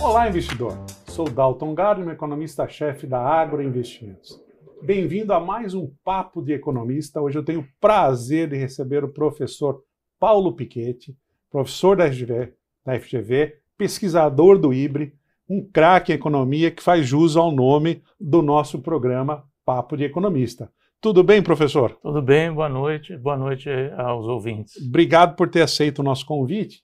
[0.00, 0.72] Olá, investidor.
[1.08, 4.40] Sou Dalton Gardner, economista-chefe da Agroinvestimentos.
[4.80, 7.20] Bem-vindo a mais um Papo de Economista.
[7.20, 9.82] Hoje eu tenho o prazer de receber o professor
[10.18, 11.16] Paulo Piquetti,
[11.50, 15.12] professor da FGV, da FGV pesquisador do IBRE,
[15.48, 20.70] um craque em economia que faz jus ao nome do nosso programa Papo de Economista.
[21.00, 21.96] Tudo bem, professor?
[22.02, 23.16] Tudo bem, boa noite.
[23.16, 24.76] Boa noite aos ouvintes.
[24.88, 26.82] Obrigado por ter aceito o nosso convite.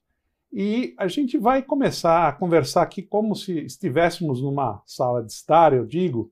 [0.57, 5.73] E a gente vai começar a conversar aqui como se estivéssemos numa sala de estar,
[5.73, 6.31] eu digo.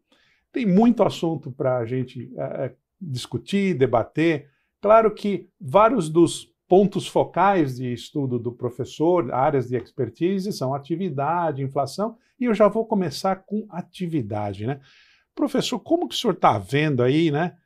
[0.52, 4.48] Tem muito assunto para a gente é, discutir, debater.
[4.80, 11.60] Claro que vários dos pontos focais de estudo do professor, áreas de expertise, são atividade,
[11.60, 14.80] inflação, e eu já vou começar com atividade, né?
[15.34, 17.56] Professor, como que o senhor está vendo aí, né?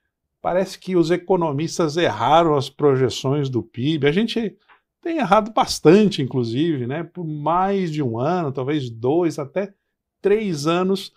[0.41, 4.07] Parece que os economistas erraram as projeções do PIB.
[4.07, 4.57] A gente
[5.07, 7.05] tem errado bastante, inclusive, né?
[7.05, 9.73] Por mais de um ano, talvez dois, até
[10.21, 11.13] três anos,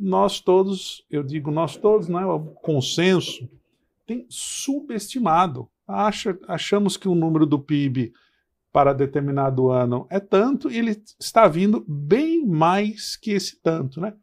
[0.00, 2.24] nós todos, eu digo nós todos, né?
[2.24, 3.46] O consenso
[4.06, 5.68] tem subestimado.
[5.86, 8.14] Acha, achamos que o número do PIB
[8.72, 14.14] para determinado ano é tanto e ele está vindo bem mais que esse tanto, né?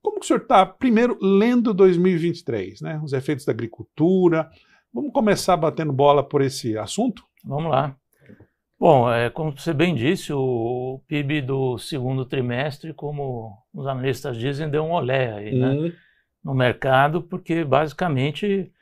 [0.00, 2.98] Como que o senhor está, primeiro, lendo 2023, né?
[3.04, 4.50] Os efeitos da agricultura.
[4.90, 7.22] Vamos começar batendo bola por esse assunto?
[7.44, 7.98] Vamos lá.
[8.82, 14.68] Bom, é, como você bem disse, o PIB do segundo trimestre, como os analistas dizem,
[14.68, 15.92] deu um olé aí, né, uhum.
[16.42, 18.72] no mercado, porque basicamente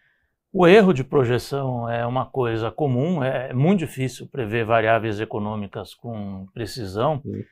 [0.51, 6.47] o erro de projeção é uma coisa comum, é muito difícil prever variáveis econômicas com
[6.55, 7.21] precisão.
[7.23, 7.45] Uhum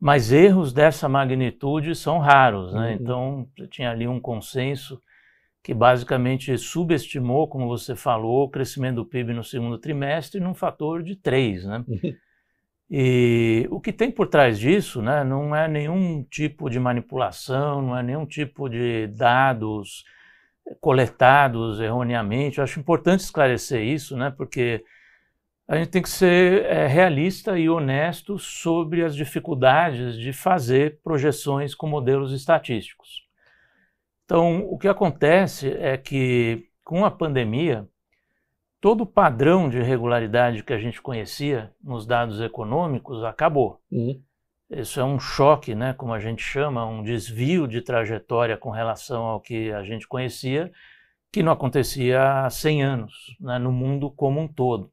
[0.00, 2.90] mas erros dessa magnitude são raros, né?
[2.90, 2.92] Uhum.
[2.92, 5.02] Então, tinha ali um consenso
[5.68, 11.02] que basicamente subestimou, como você falou, o crescimento do PIB no segundo trimestre num fator
[11.02, 11.84] de 3, né?
[11.86, 12.14] Uhum.
[12.90, 17.98] E o que tem por trás disso, né, não é nenhum tipo de manipulação, não
[17.98, 20.06] é nenhum tipo de dados
[20.80, 22.56] coletados erroneamente.
[22.56, 24.82] Eu acho importante esclarecer isso, né, porque
[25.68, 31.74] a gente tem que ser é, realista e honesto sobre as dificuldades de fazer projeções
[31.74, 33.27] com modelos estatísticos.
[34.28, 37.88] Então, o que acontece é que, com a pandemia,
[38.78, 43.80] todo o padrão de regularidade que a gente conhecia nos dados econômicos acabou.
[43.90, 44.22] Uhum.
[44.68, 49.24] Isso é um choque, né, como a gente chama, um desvio de trajetória com relação
[49.24, 50.70] ao que a gente conhecia,
[51.32, 54.92] que não acontecia há 100 anos, né, no mundo como um todo.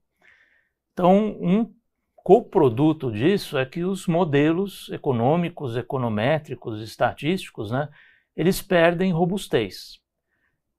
[0.93, 1.73] Então, um
[2.15, 7.89] coproduto disso é que os modelos econômicos, econométricos, estatísticos, né,
[8.35, 9.99] eles perdem robustez.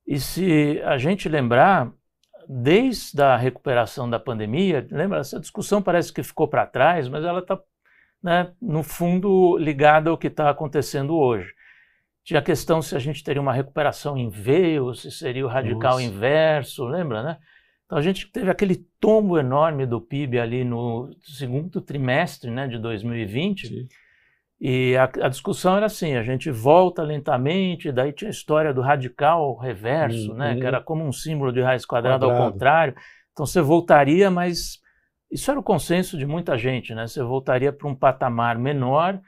[0.05, 1.91] E se a gente lembrar,
[2.47, 7.39] desde a recuperação da pandemia, lembra, essa discussão parece que ficou para trás, mas ela
[7.39, 7.59] está,
[8.23, 11.53] né, no fundo, ligada ao que está acontecendo hoje.
[12.23, 15.49] Tinha a questão se a gente teria uma recuperação em V ou se seria o
[15.49, 16.03] radical Nossa.
[16.03, 17.37] inverso, lembra, né?
[17.85, 22.77] Então a gente teve aquele tombo enorme do PIB ali no segundo trimestre né, de
[22.77, 23.67] 2020.
[23.67, 23.87] Sim.
[24.59, 28.81] E a, a, discussão era assim: a gente volta lentamente, daí tinha a história do
[28.81, 30.67] radical reverso, né, que uhum.
[30.67, 32.43] era como um símbolo de raiz quadrada Quadrado.
[32.43, 32.95] ao contrário.
[33.31, 34.79] Então você voltaria, mas
[35.31, 37.05] isso era o consenso de muita gente, né?
[37.05, 39.19] Você voltaria para um patamar menor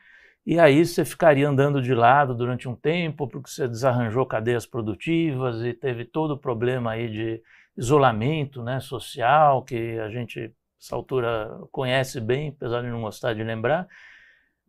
[0.46, 5.62] e aí você ficaria andando de lado durante um tempo, porque você desarranjou cadeias produtivas
[5.64, 7.42] e teve todo o problema aí de
[7.78, 10.52] isolamento né, social, que a gente,
[10.82, 13.88] essa altura, conhece bem, apesar de não gostar de lembrar.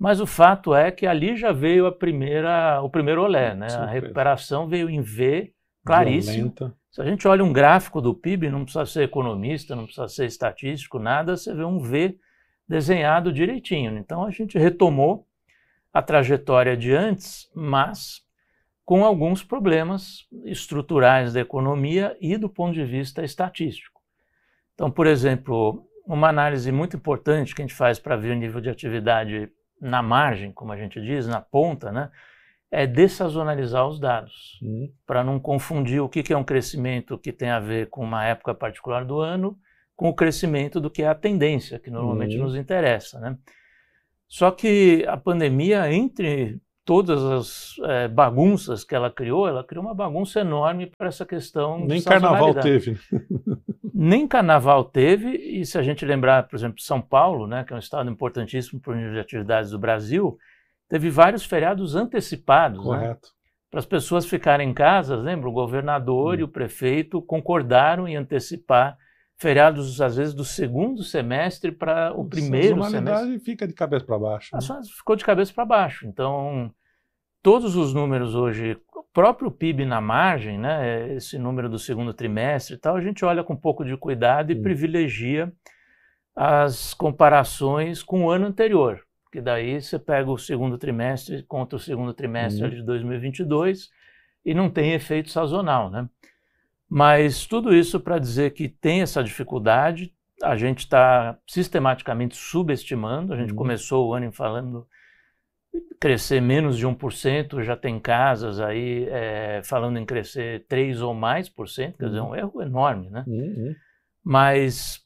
[0.01, 3.67] Mas o fato é que ali já veio a primeira, o primeiro olé, né?
[3.71, 5.53] A recuperação veio em V,
[5.85, 6.55] claríssimo.
[6.91, 10.25] Se a gente olha um gráfico do PIB, não precisa ser economista, não precisa ser
[10.25, 12.19] estatístico, nada, você vê um V
[12.67, 13.99] desenhado direitinho.
[13.99, 15.27] Então a gente retomou
[15.93, 18.23] a trajetória de antes, mas
[18.87, 24.01] com alguns problemas estruturais da economia e do ponto de vista estatístico.
[24.75, 28.63] Então, por exemplo, uma análise muito importante que a gente faz para ver o nível
[28.63, 32.11] de atividade na margem, como a gente diz, na ponta, né,
[32.71, 34.93] é dessazonalizar os dados, uhum.
[35.07, 38.55] para não confundir o que é um crescimento que tem a ver com uma época
[38.55, 39.59] particular do ano
[39.97, 42.45] com o crescimento do que é a tendência, que normalmente uhum.
[42.45, 43.21] nos interessa.
[43.21, 43.37] Né?
[44.27, 46.59] Só que a pandemia, entre
[46.91, 51.87] todas as é, bagunças que ela criou, ela criou uma bagunça enorme para essa questão
[51.87, 52.99] Nem carnaval teve.
[53.95, 57.77] Nem carnaval teve, e se a gente lembrar, por exemplo, São Paulo, né, que é
[57.77, 60.37] um estado importantíssimo para o nível de atividades do Brasil,
[60.89, 62.81] teve vários feriados antecipados.
[62.81, 63.29] Né, Correto.
[63.29, 63.35] Né,
[63.71, 65.49] para as pessoas ficarem em casa, lembra?
[65.49, 66.41] O governador hum.
[66.41, 68.99] e o prefeito concordaram em antecipar
[69.39, 73.39] feriados, às vezes, do segundo semestre para o primeiro a semestre.
[73.39, 74.51] fica de cabeça para baixo.
[74.53, 74.61] Né?
[74.97, 76.05] Ficou de cabeça para baixo.
[76.05, 76.75] Então,
[77.43, 82.75] todos os números hoje, o próprio PIB na margem, né, esse número do segundo trimestre
[82.75, 84.63] e tal, a gente olha com um pouco de cuidado e hum.
[84.63, 85.53] privilegia
[86.35, 89.01] as comparações com o ano anterior.
[89.33, 92.71] Que daí você pega o segundo trimestre contra o segundo trimestre hum.
[92.71, 93.91] de 2022
[94.45, 96.09] e não tem efeito sazonal, né?
[96.89, 103.33] Mas tudo isso para dizer que tem essa dificuldade, a gente está sistematicamente subestimando.
[103.33, 103.57] A gente uhum.
[103.57, 104.87] começou o ano falando
[106.01, 111.49] crescer menos de 1%, já tem casas aí é, falando em crescer 3 ou mais
[111.49, 112.37] por cento, quer dizer, é um uhum.
[112.37, 113.25] erro enorme, né?
[113.27, 113.75] Uhum.
[114.25, 115.05] Mas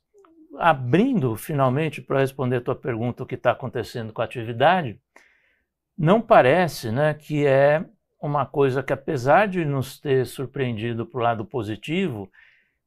[0.56, 4.98] abrindo finalmente para responder a tua pergunta o que está acontecendo com a atividade,
[5.98, 7.84] não parece né, que é
[8.20, 12.30] uma coisa que, apesar de nos ter surpreendido para o lado positivo,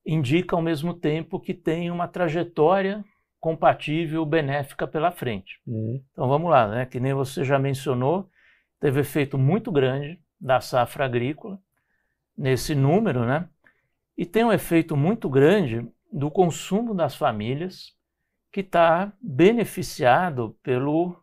[0.06, 3.04] indica ao mesmo tempo que tem uma trajetória
[3.40, 5.60] compatível, benéfica pela frente.
[5.66, 6.04] Uhum.
[6.12, 6.86] Então vamos lá, né?
[6.86, 8.30] Que nem você já mencionou,
[8.80, 11.60] teve efeito muito grande da safra agrícola
[12.38, 13.48] nesse número, né?
[14.18, 17.96] E tem um efeito muito grande do consumo das famílias
[18.52, 21.16] que está beneficiado pelo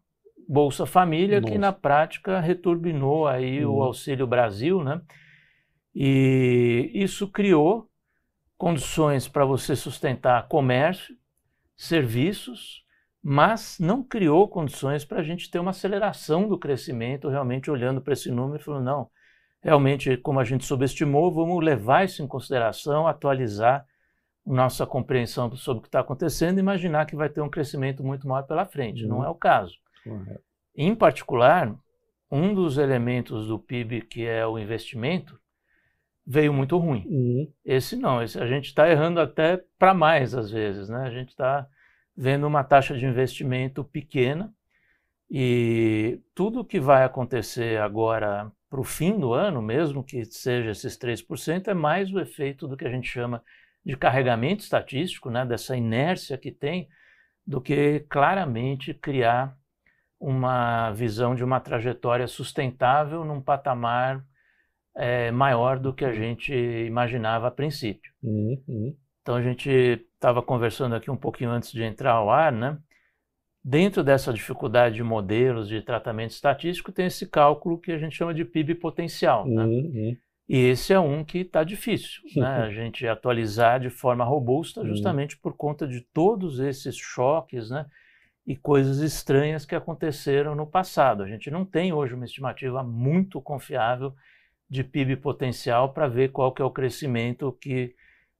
[0.48, 3.76] Bolsa Família, que na prática returbinou aí uhum.
[3.76, 5.00] o Auxílio Brasil, né?
[5.94, 7.88] E isso criou
[8.56, 11.16] condições para você sustentar comércio,
[11.76, 12.84] serviços,
[13.22, 18.12] mas não criou condições para a gente ter uma aceleração do crescimento, realmente olhando para
[18.12, 19.10] esse número e falando, não,
[19.62, 23.86] realmente, como a gente subestimou, vamos levar isso em consideração, atualizar
[24.44, 28.28] nossa compreensão sobre o que está acontecendo e imaginar que vai ter um crescimento muito
[28.28, 29.02] maior pela frente.
[29.04, 29.08] Uhum.
[29.08, 29.74] Não é o caso.
[30.04, 30.42] Correto.
[30.76, 31.74] Em particular,
[32.30, 35.38] um dos elementos do PIB, que é o investimento,
[36.26, 37.04] veio muito ruim.
[37.06, 37.52] Uhum.
[37.64, 41.06] Esse não, esse, a gente está errando até para mais às vezes, né?
[41.06, 41.66] A gente está
[42.16, 44.52] vendo uma taxa de investimento pequena
[45.30, 50.98] e tudo que vai acontecer agora para o fim do ano, mesmo que seja esses
[50.98, 53.42] 3%, é mais o efeito do que a gente chama
[53.84, 55.44] de carregamento estatístico, né?
[55.44, 56.88] Dessa inércia que tem,
[57.46, 59.56] do que claramente criar
[60.18, 64.24] uma visão de uma trajetória sustentável num patamar
[64.96, 68.12] é, maior do que a gente imaginava a princípio.
[68.22, 68.94] Uhum.
[69.22, 69.70] Então a gente
[70.14, 72.78] estava conversando aqui um pouquinho antes de entrar ao ar, né?
[73.62, 78.34] Dentro dessa dificuldade de modelos de tratamento estatístico tem esse cálculo que a gente chama
[78.34, 79.64] de PIB potencial, né?
[79.64, 80.16] Uhum.
[80.46, 82.58] E esse é um que está difícil, né?
[82.64, 84.88] A gente atualizar de forma robusta, uhum.
[84.88, 87.86] justamente por conta de todos esses choques, né?
[88.46, 91.22] e coisas estranhas que aconteceram no passado.
[91.22, 94.14] A gente não tem hoje uma estimativa muito confiável
[94.74, 97.94] de PIB potencial para ver qual que é o crescimento que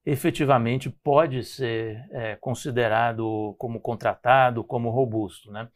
[0.05, 5.53] efetivamente pode ser é, considerado como contratado, como robusto.
[5.53, 5.69] Né?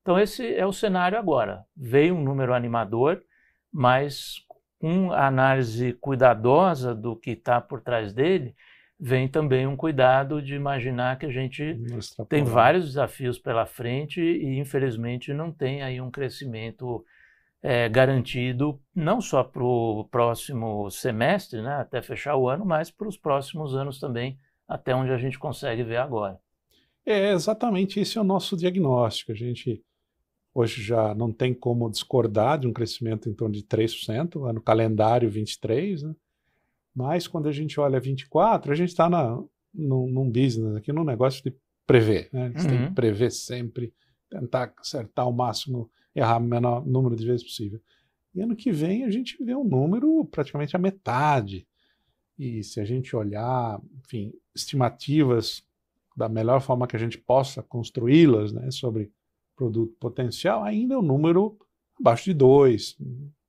[0.00, 1.64] Então esse é o cenário agora.
[1.76, 3.22] Veio um número animador,
[3.70, 4.36] mas
[4.80, 8.56] com a análise cuidadosa do que está por trás dele,
[8.98, 11.78] vem também um cuidado de imaginar que a gente
[12.26, 17.04] tem vários desafios pela frente e, infelizmente, não tem aí um crescimento
[17.62, 23.08] é, garantido, não só para o próximo semestre, né, até fechar o ano, mas para
[23.08, 24.38] os próximos anos também,
[24.68, 26.38] até onde a gente consegue ver agora.
[27.04, 29.30] É, exatamente esse é o nosso diagnóstico.
[29.30, 29.82] A gente
[30.52, 35.30] hoje já não tem como discordar de um crescimento em torno de 3%, ano calendário
[35.30, 36.14] 23, né?
[36.94, 41.44] Mas quando a gente olha 24, a gente está num, num business aqui, num negócio
[41.44, 41.54] de
[41.86, 42.30] prever.
[42.32, 42.50] Né?
[42.54, 42.70] Você uhum.
[42.70, 42.94] tem que uhum.
[42.94, 43.92] prever sempre,
[44.30, 47.80] tentar acertar o máximo, errar o menor número de vezes possível.
[48.34, 51.66] E ano que vem a gente vê um número praticamente a metade.
[52.38, 55.62] E se a gente olhar, enfim, estimativas
[56.16, 59.12] da melhor forma que a gente possa construí-las né, sobre
[59.54, 61.58] produto potencial, ainda é um número
[61.98, 62.98] abaixo de 2.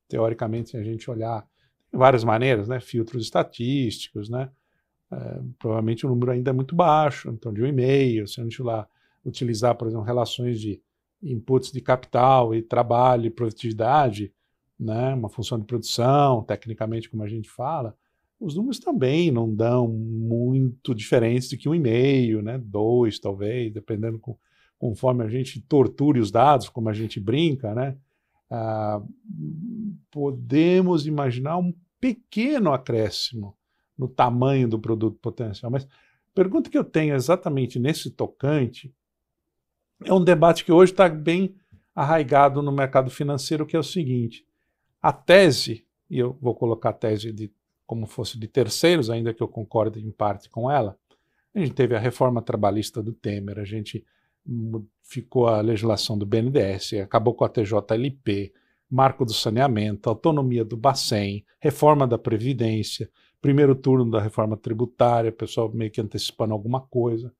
[0.08, 1.46] Teoricamente, se a gente olhar
[1.92, 2.80] várias maneiras, né?
[2.80, 4.50] Filtros estatísticos, né?
[5.10, 8.62] É, provavelmente o número ainda é muito baixo, então de um e-mail, se a gente
[8.62, 8.86] lá
[9.24, 10.82] utilizar, por exemplo, relações de
[11.22, 14.32] inputs de capital e trabalho e produtividade,
[14.78, 15.14] né?
[15.14, 17.96] Uma função de produção, tecnicamente como a gente fala,
[18.40, 22.58] os números também não dão muito diferentes do que um e-mail, né?
[22.58, 24.38] Dois, talvez, dependendo com,
[24.78, 27.96] conforme a gente torture os dados, como a gente brinca, né?
[28.48, 29.02] Ah,
[30.10, 33.56] podemos imaginar um pequeno acréscimo
[33.96, 35.70] no tamanho do produto potencial.
[35.70, 35.88] Mas a
[36.32, 38.94] pergunta que eu tenho exatamente nesse tocante
[40.04, 41.54] é um debate que hoje está bem
[41.94, 44.46] arraigado no mercado financeiro, que é o seguinte:
[45.02, 47.52] a tese, e eu vou colocar a tese de,
[47.86, 50.96] como fosse de terceiros, ainda que eu concorde em parte com ela,
[51.54, 54.04] A gente teve a reforma trabalhista do Temer, a gente
[55.02, 58.52] ficou a legislação do BNDES, acabou com a TJLP,
[58.90, 65.34] marco do saneamento, autonomia do Bacen, reforma da Previdência, primeiro turno da reforma tributária, o
[65.34, 67.32] pessoal meio que antecipando alguma coisa,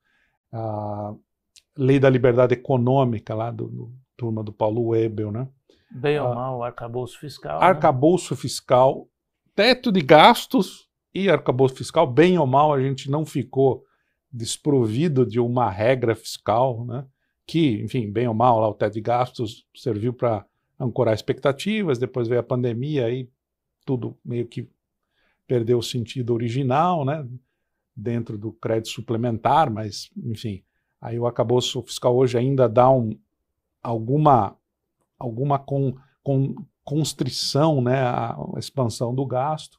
[1.78, 5.48] lei da liberdade econômica lá do, do turma do Paulo Webel, né?
[5.90, 7.60] Bem ou mal, arcabouço fiscal.
[7.60, 7.66] Né?
[7.66, 8.40] Arcabouço né?
[8.40, 9.08] fiscal,
[9.54, 13.84] teto de gastos e arcabouço fiscal, bem ou mal, a gente não ficou
[14.30, 17.06] desprovido de uma regra fiscal, né?
[17.46, 20.44] Que, enfim, bem ou mal, lá o teto de gastos serviu para
[20.78, 23.30] ancorar expectativas, depois veio a pandemia, aí
[23.86, 24.68] tudo meio que
[25.46, 27.26] perdeu o sentido original, né?
[27.96, 30.62] Dentro do crédito suplementar, mas, enfim,
[31.00, 33.18] aí o arcabouço fiscal hoje ainda dá um,
[33.82, 34.56] alguma,
[35.18, 38.00] alguma com, com, constrição, né?
[38.00, 39.78] A expansão do gasto.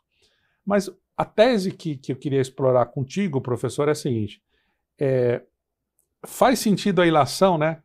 [0.63, 4.41] Mas a tese que, que eu queria explorar contigo, professor, é a seguinte:
[4.99, 5.41] é,
[6.25, 7.81] faz sentido a ilação, né?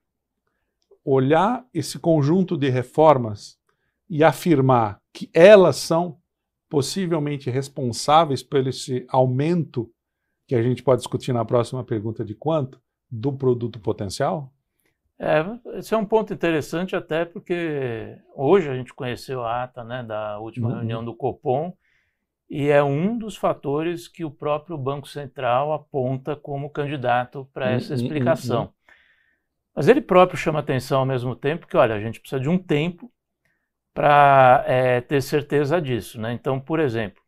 [1.05, 3.59] olhar esse conjunto de reformas
[4.09, 6.19] e afirmar que elas são
[6.69, 9.91] possivelmente responsáveis pelo esse aumento
[10.47, 12.81] que a gente pode discutir na próxima pergunta de quanto
[13.15, 14.53] do produto potencial?
[15.19, 15.45] É,
[15.79, 20.39] esse é um ponto interessante até porque hoje a gente conheceu a ata né, da
[20.41, 20.75] última uhum.
[20.75, 21.73] reunião do Copom
[22.51, 27.95] e é um dos fatores que o próprio Banco Central aponta como candidato para essa
[27.95, 28.63] uhum, explicação.
[28.65, 28.73] Uhum.
[29.77, 32.59] Mas ele próprio chama atenção ao mesmo tempo que, olha, a gente precisa de um
[32.59, 33.11] tempo
[33.93, 36.21] para é, ter certeza disso.
[36.21, 36.33] Né?
[36.33, 37.23] Então, por exemplo,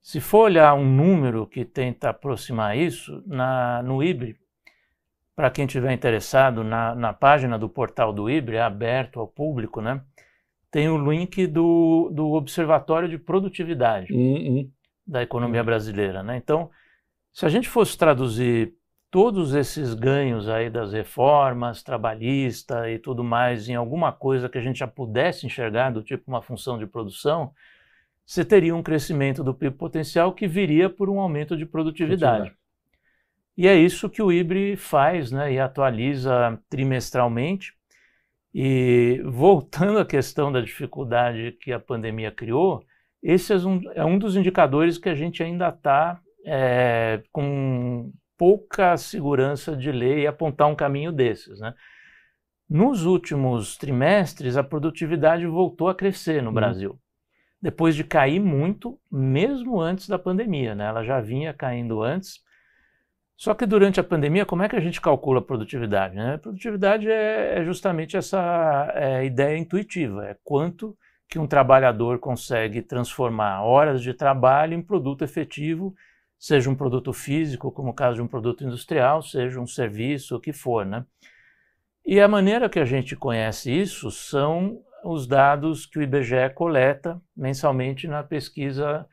[0.00, 4.36] se for olhar um número que tenta aproximar isso, na, no IBRE,
[5.34, 9.80] para quem estiver interessado, na, na, página do portal do IBRE, é aberto ao público,
[9.80, 10.00] né?
[10.74, 14.68] tem o link do, do Observatório de Produtividade uhum.
[15.06, 16.20] da Economia Brasileira.
[16.20, 16.36] Né?
[16.36, 16.68] Então,
[17.32, 18.74] se a gente fosse traduzir
[19.08, 24.60] todos esses ganhos aí das reformas trabalhista e tudo mais em alguma coisa que a
[24.60, 27.52] gente já pudesse enxergar do tipo uma função de produção,
[28.26, 32.52] você teria um crescimento do PIB potencial que viria por um aumento de produtividade.
[33.56, 37.72] E é isso que o IBRE faz, né, e atualiza trimestralmente.
[38.52, 42.84] E voltando à questão da dificuldade que a pandemia criou,
[43.22, 48.96] esse é um, é um dos indicadores que a gente ainda está é, com pouca
[48.96, 51.58] segurança de ler e apontar um caminho desses.
[51.58, 51.74] Né?
[52.68, 56.54] Nos últimos trimestres, a produtividade voltou a crescer no uhum.
[56.54, 56.98] Brasil,
[57.60, 60.74] depois de cair muito, mesmo antes da pandemia.
[60.74, 60.84] Né?
[60.84, 62.43] Ela já vinha caindo antes.
[63.36, 66.14] Só que durante a pandemia, como é que a gente calcula a produtividade?
[66.14, 66.34] Né?
[66.34, 70.96] A produtividade é, é justamente essa é, ideia intuitiva, é quanto
[71.28, 75.94] que um trabalhador consegue transformar horas de trabalho em produto efetivo
[76.44, 80.40] seja um produto físico, como o caso de um produto industrial, seja um serviço, o
[80.40, 81.02] que for, né?
[82.04, 87.18] E a maneira que a gente conhece isso são os dados que o IBGE coleta
[87.34, 89.06] mensalmente na pesquisa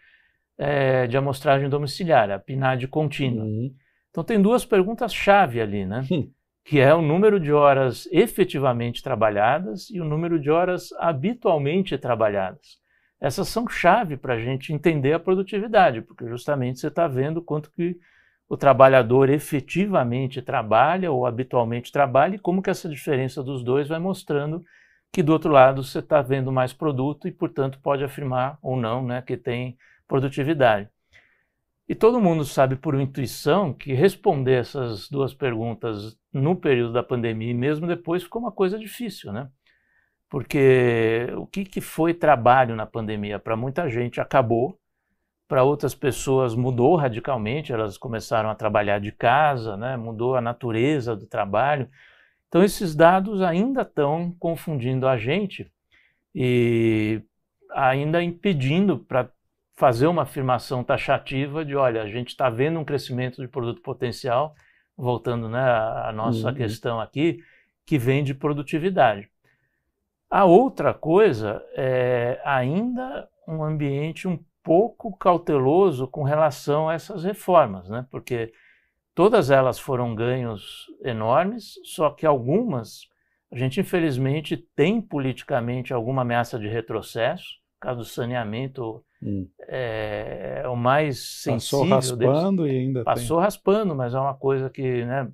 [0.57, 3.45] é, de amostragem domiciliar, a PNAD contínua.
[3.45, 3.73] Uhum.
[4.11, 6.05] Então tem duas perguntas-chave ali, né?
[6.11, 6.29] Hum.
[6.63, 12.81] Que é o número de horas efetivamente trabalhadas e o número de horas habitualmente trabalhadas
[13.21, 17.71] essas são chave para a gente entender a produtividade, porque justamente você está vendo quanto
[17.71, 17.95] que
[18.49, 23.99] o trabalhador efetivamente trabalha ou habitualmente trabalha e como que essa diferença dos dois vai
[23.99, 24.65] mostrando
[25.13, 29.05] que do outro lado você está vendo mais produto e, portanto, pode afirmar ou não
[29.05, 29.77] né, que tem
[30.07, 30.89] produtividade.
[31.91, 37.51] E todo mundo sabe por intuição que responder essas duas perguntas no período da pandemia
[37.51, 39.49] e mesmo depois ficou uma coisa difícil, né?
[40.29, 43.39] Porque o que, que foi trabalho na pandemia?
[43.39, 44.79] Para muita gente acabou,
[45.49, 49.97] para outras pessoas mudou radicalmente, elas começaram a trabalhar de casa, né?
[49.97, 51.89] mudou a natureza do trabalho.
[52.47, 55.69] Então, esses dados ainda estão confundindo a gente
[56.33, 57.21] e
[57.69, 59.29] ainda impedindo para
[59.73, 64.55] fazer uma afirmação taxativa de, olha, a gente está vendo um crescimento de produto potencial,
[64.95, 66.55] voltando né, à nossa uhum.
[66.55, 67.39] questão aqui,
[67.85, 69.29] que vem de produtividade.
[70.29, 77.89] A outra coisa é ainda um ambiente um pouco cauteloso com relação a essas reformas,
[77.89, 78.05] né?
[78.09, 78.53] porque
[79.13, 83.09] todas elas foram ganhos enormes, só que algumas
[83.51, 89.47] a gente infelizmente tem politicamente alguma ameaça de retrocesso, caso do saneamento hum.
[89.67, 91.89] é, é, o mais sensível.
[91.89, 92.77] Passou raspando deles.
[92.77, 93.43] e ainda Passou tem.
[93.43, 95.31] raspando, mas é uma coisa que né,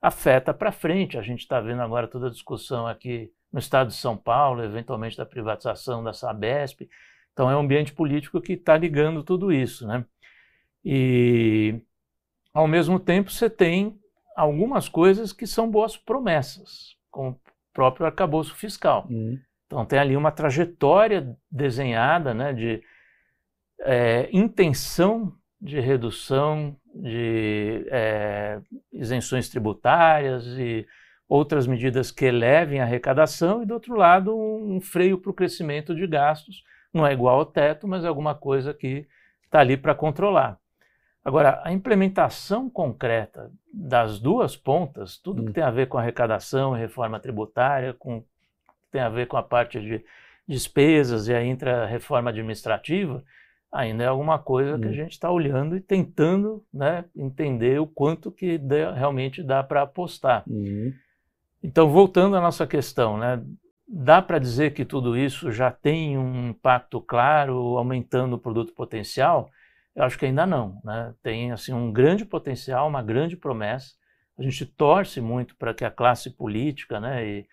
[0.00, 1.18] afeta para frente.
[1.18, 5.16] A gente está vendo agora toda a discussão aqui no estado de São Paulo, eventualmente
[5.16, 6.88] da privatização da Sabesp.
[7.32, 10.04] Então é um ambiente político que está ligando tudo isso, né?
[10.84, 11.80] E
[12.56, 14.00] ao mesmo tempo, você tem
[14.34, 17.40] algumas coisas que são boas promessas, como o
[17.74, 19.06] próprio arcabouço fiscal.
[19.10, 19.38] Uhum.
[19.66, 22.82] Então, tem ali uma trajetória desenhada né, de
[23.80, 28.60] é, intenção de redução de é,
[28.92, 30.86] isenções tributárias e
[31.28, 35.94] outras medidas que elevem a arrecadação, e do outro lado, um, freio para o crescimento
[35.94, 36.62] de gastos.
[36.92, 39.06] Não é igual ao teto, mas é alguma coisa que
[39.44, 40.58] está ali para controlar.
[41.24, 45.46] Agora, a implementação concreta das duas pontas, tudo hum.
[45.46, 48.24] que tem a ver com arrecadação e reforma tributária, com
[48.90, 50.04] tem a ver com a parte de
[50.48, 53.22] despesas e a intra-reforma administrativa,
[53.72, 54.94] ainda é alguma coisa que a hum.
[54.94, 60.44] gente está olhando e tentando né, entender o quanto que dê, realmente dá para apostar.
[60.48, 60.92] Hum.
[61.62, 63.42] Então, voltando à nossa questão, né,
[63.86, 69.50] dá para dizer que tudo isso já tem um impacto claro, aumentando o produto potencial?
[69.94, 70.80] Eu acho que ainda não.
[70.84, 71.14] Né?
[71.22, 73.94] Tem assim um grande potencial, uma grande promessa.
[74.38, 77.46] A gente torce muito para que a classe política né, e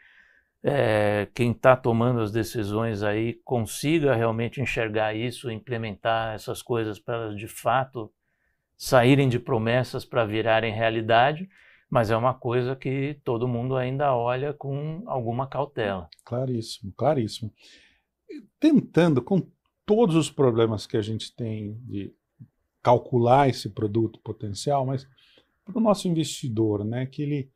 [0.64, 7.16] é, quem está tomando as decisões aí consiga realmente enxergar isso, implementar essas coisas para
[7.16, 8.12] elas de fato
[8.78, 11.50] saírem de promessas para virarem realidade
[11.94, 16.10] mas é uma coisa que todo mundo ainda olha com alguma cautela.
[16.26, 17.54] Claríssimo, claríssimo.
[18.60, 19.46] Tentando, com
[19.86, 22.12] todos os problemas que a gente tem de
[22.82, 25.08] calcular esse produto potencial, mas
[25.64, 27.52] para o nosso investidor, né, que ele,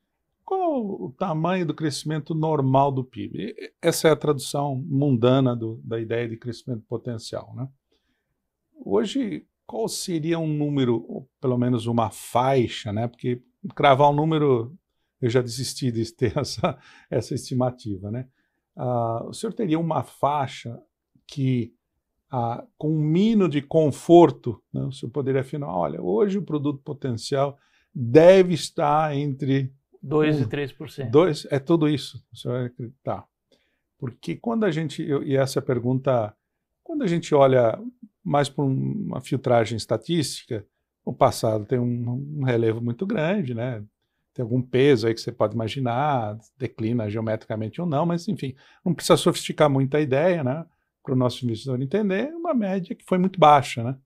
[0.47, 3.53] qual o tamanho do crescimento normal do PIB?
[3.81, 7.53] Essa é a tradução mundana do, da ideia de crescimento potencial.
[7.53, 7.67] Né?
[8.73, 13.09] Hoje, qual seria um número, ou pelo menos uma faixa, né?
[13.09, 13.43] porque
[13.75, 14.73] cravar um número,
[15.21, 16.79] eu já desisti de ter essa,
[17.11, 18.09] essa estimativa.
[18.09, 18.25] Né?
[18.73, 20.81] Uh, o senhor teria uma faixa
[21.27, 21.73] que,
[22.31, 26.79] uh, com um mínimo de conforto, né, o senhor poderia afirmar: olha, hoje o produto
[26.83, 27.57] potencial
[27.93, 29.73] deve estar entre.
[30.03, 31.09] 2% um, e 3%.
[31.09, 33.25] Dois, é tudo isso, o senhor vai acreditar.
[33.97, 36.35] Porque quando a gente, eu, e essa pergunta,
[36.83, 37.79] quando a gente olha
[38.23, 40.65] mais para uma filtragem estatística,
[41.03, 43.81] o passado tem um, um, relevo muito grande, né?
[44.33, 48.93] Tem algum peso aí que você pode imaginar, declina geometricamente ou não, mas enfim, não
[48.93, 50.65] precisa sofisticar muito a ideia, né?
[51.01, 53.97] Para o nosso investidor entender, uma média que foi muito baixa, né?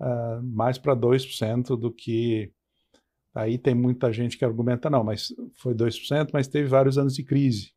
[0.00, 2.50] Uh, mais para 2% do que.
[3.34, 7.22] Aí tem muita gente que argumenta, não, mas foi 2%, mas teve vários anos de
[7.22, 7.72] crise.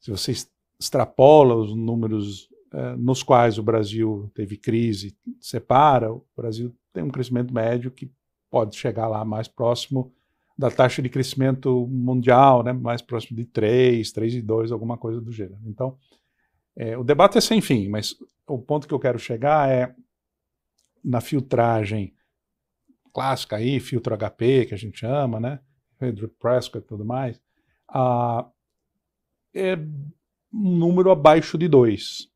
[0.00, 0.32] Se você
[0.80, 7.10] extrapola os números uh, nos quais o Brasil teve crise, separa, o Brasil tem um
[7.10, 8.10] crescimento médio que
[8.50, 10.12] pode chegar lá mais próximo
[10.56, 15.60] da taxa de crescimento mundial, né, mais próximo de 3, 3,2, alguma coisa do gênero.
[15.66, 15.96] Então,
[16.76, 18.14] é, o debate é sem fim, mas
[18.46, 19.94] o ponto que eu quero chegar é
[21.02, 22.14] na filtragem
[23.12, 25.60] clássica aí, filtro HP, que a gente chama, né,
[25.98, 27.40] Pedro Prescott e tudo mais,
[27.88, 28.48] ah,
[29.54, 29.76] é
[30.52, 32.28] um número abaixo de 2.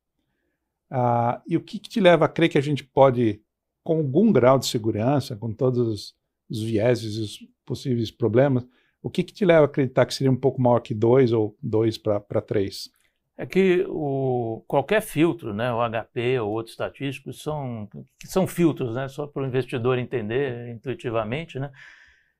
[0.89, 3.41] Ah, e o que, que te leva a crer que a gente pode
[3.83, 6.15] com algum grau de segurança, com todos
[6.49, 8.67] os vieses e os possíveis problemas,
[9.01, 11.57] o que, que te leva a acreditar que seria um pouco maior que 2 ou
[11.61, 12.89] 2 para 3?
[13.37, 17.87] É que o, qualquer filtro, né, o HP ou outros estatísticos, são,
[18.25, 21.71] são filtros, né, só para o investidor entender intuitivamente, né,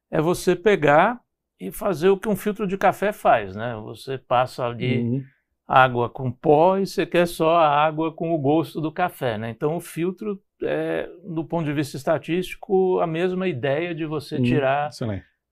[0.09, 1.21] é você pegar
[1.59, 3.55] e fazer o que um filtro de café faz.
[3.55, 3.75] Né?
[3.83, 5.23] Você passa ali uhum.
[5.67, 9.37] água com pó e você quer só a água com o gosto do café.
[9.37, 9.49] Né?
[9.49, 14.43] Então o filtro é, do ponto de vista estatístico, a mesma ideia de você hum,
[14.43, 14.89] tirar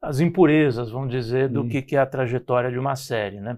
[0.02, 1.70] as impurezas, vamos dizer, do hum.
[1.70, 3.40] que, que é a trajetória de uma série.
[3.40, 3.58] Né?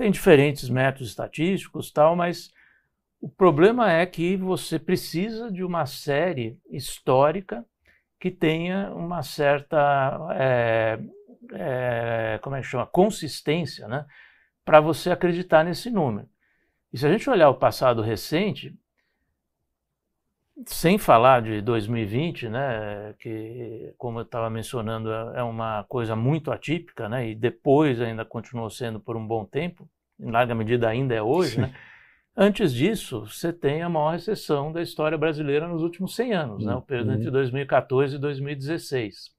[0.00, 2.50] Tem diferentes métodos estatísticos, tal, mas
[3.20, 7.62] o problema é que você precisa de uma série histórica
[8.18, 10.98] que tenha uma certa, é,
[11.52, 14.06] é, como é que chama, consistência, né?
[14.64, 16.26] para você acreditar nesse número.
[16.90, 18.74] E se a gente olhar o passado recente,
[20.66, 26.50] sem falar de 2020, né, que, como eu estava mencionando, é, é uma coisa muito
[26.50, 31.14] atípica, né, e depois ainda continuou sendo por um bom tempo, em larga medida ainda
[31.14, 31.72] é hoje, né,
[32.36, 36.74] Antes disso, você tem a maior recessão da história brasileira nos últimos 100 anos, né,
[36.74, 38.18] o período entre 2014 uhum.
[38.18, 39.30] e 2016.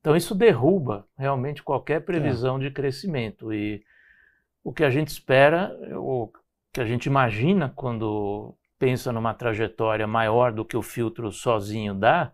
[0.00, 2.60] Então, isso derruba realmente qualquer previsão é.
[2.60, 3.52] de crescimento.
[3.52, 3.84] E
[4.64, 6.32] o que a gente espera, o
[6.72, 12.32] que a gente imagina quando pensa numa trajetória maior do que o filtro sozinho dá,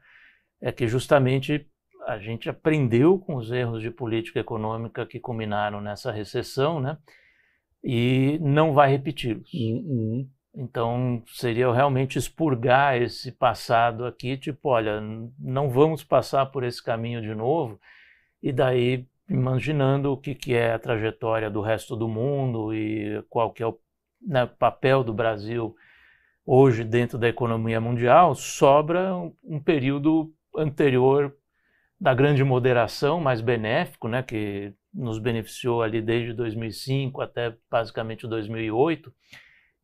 [0.62, 1.68] é que justamente
[2.06, 6.96] a gente aprendeu com os erros de política econômica que culminaram nessa recessão, né?
[7.82, 9.52] E não vai repeti-los.
[9.52, 10.30] Uhum.
[10.54, 15.00] Então, seria realmente expurgar esse passado aqui, tipo, olha,
[15.38, 17.78] não vamos passar por esse caminho de novo,
[18.40, 23.52] e daí imaginando o que, que é a trajetória do resto do mundo e qual
[23.52, 23.76] que é o
[24.22, 25.74] né, papel do Brasil
[26.46, 31.34] hoje dentro da economia mundial, sobra um, período anterior
[32.00, 39.12] da grande moderação, mais benéfico, né, que nos beneficiou ali desde 2005 até basicamente 2008,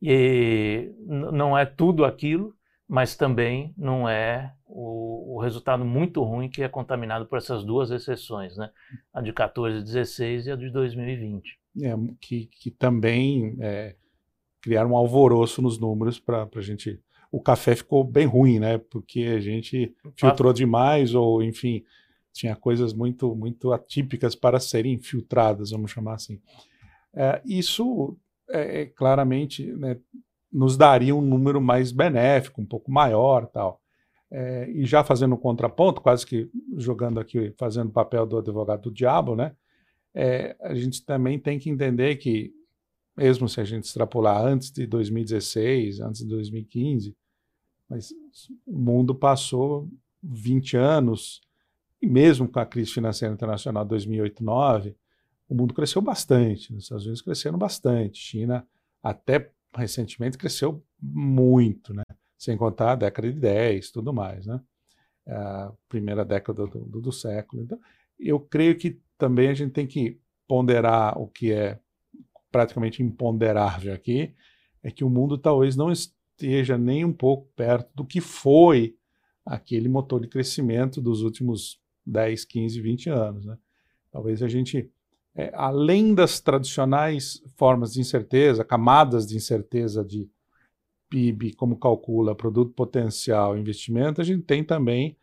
[0.01, 2.55] e não é tudo aquilo,
[2.87, 7.89] mas também não é o, o, resultado muito ruim que é contaminado por essas duas
[7.89, 8.69] exceções, né?
[9.13, 11.57] a de 14 e 16 e a de 2020.
[11.81, 13.95] É, que, que também é,
[14.63, 16.99] criaram um alvoroço nos números para a gente.
[17.29, 18.77] O café ficou bem ruim, né?
[18.77, 21.83] Porque a gente filtrou demais, ou enfim,
[22.31, 26.39] tinha coisas muito, muito atípicas para serem filtradas, vamos chamar assim.
[27.13, 28.17] É, isso
[28.49, 29.97] é, é, claramente né,
[30.51, 33.81] nos daria um número mais benéfico, um pouco maior tal.
[34.31, 38.83] É, e já fazendo um contraponto, quase que jogando aqui, fazendo o papel do advogado
[38.83, 39.53] do diabo, né?
[40.15, 42.53] É, a gente também tem que entender que,
[43.15, 47.15] mesmo se a gente extrapolar antes de 2016, antes de 2015,
[47.89, 48.11] mas
[48.65, 49.89] o mundo passou
[50.21, 51.41] 20 anos,
[52.01, 54.95] e mesmo com a crise financeira internacional de 2008 2009,
[55.47, 58.67] o mundo cresceu bastante, os Estados Unidos cresceram bastante, China
[59.01, 62.03] até recentemente cresceu muito, né?
[62.37, 64.59] sem contar a década de 10 tudo mais, né?
[65.27, 67.63] a primeira década do, do, do século.
[67.63, 67.79] Então,
[68.19, 71.79] eu creio que também a gente tem que ponderar o que é
[72.53, 74.31] praticamente imponderável aqui,
[74.83, 78.95] é que o mundo talvez não esteja nem um pouco perto do que foi
[79.43, 83.45] aquele motor de crescimento dos últimos 10, 15, 20 anos.
[83.45, 83.57] Né?
[84.11, 84.91] Talvez a gente
[85.35, 90.29] é, além das tradicionais formas de incerteza, camadas de incerteza de
[91.09, 95.17] PIB, como calcula produto potencial investimento, a gente tem também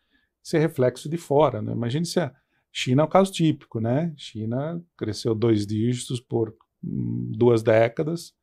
[0.44, 1.62] esse reflexo de fora.
[1.62, 1.72] Né?
[1.72, 2.34] Imagine se a
[2.72, 4.12] China é um caso típico, né?
[4.16, 8.34] China cresceu dois dígitos por duas décadas,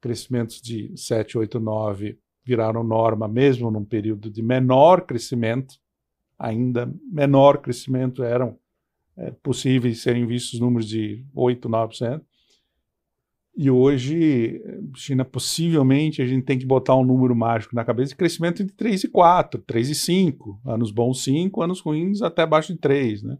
[0.00, 5.74] crescimentos de 7, 8, 9 viraram norma mesmo num período de menor crescimento,
[6.38, 8.58] ainda menor crescimento eram
[9.16, 12.22] é, possíveis serem vistos números de 8, 9%.
[13.56, 14.62] E hoje,
[14.96, 18.74] China, possivelmente, a gente tem que botar um número mágico na cabeça de crescimento entre
[18.74, 20.60] 3 e 4, 3 e 5.
[20.64, 23.38] Anos bons 5, anos ruins até abaixo de 3, né?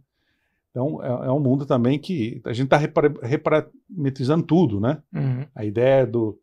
[0.71, 2.77] Então, é, é um mundo também que a gente está
[3.21, 5.01] reparametrizando tudo, né?
[5.13, 5.45] Uhum.
[5.53, 6.39] A ideia do...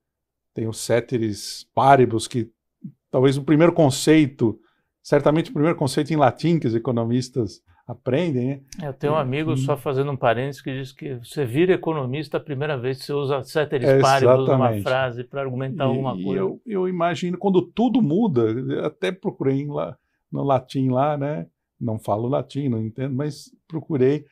[0.55, 2.51] Tem os ceteris paribus, que
[3.11, 4.59] talvez o primeiro conceito,
[5.03, 8.49] certamente o primeiro conceito em latim que os economistas aprendem.
[8.49, 8.89] Né?
[8.89, 12.41] Eu tenho um amigo, só fazendo um parênteses, que diz que você vira economista a
[12.41, 16.41] primeira vez que você usa ceteris é, paribus numa frase para argumentar e, alguma coisa.
[16.41, 18.45] Eu, eu, imagino, quando tudo muda,
[18.85, 19.97] até procurei lá,
[20.31, 21.47] no latim lá, né?
[21.81, 24.25] Não falo latim, não entendo, mas procurei.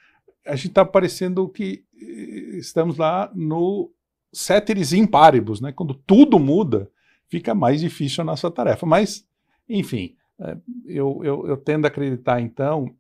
[0.46, 3.90] A gente está parecendo que eh, estamos lá no
[4.32, 5.72] ceteris paribus, né?
[5.72, 6.90] Quando tudo muda,
[7.28, 8.86] fica mais difícil a nossa tarefa.
[8.86, 9.26] Mas,
[9.68, 12.94] enfim, eh, eu, eu, eu tendo a acreditar, então,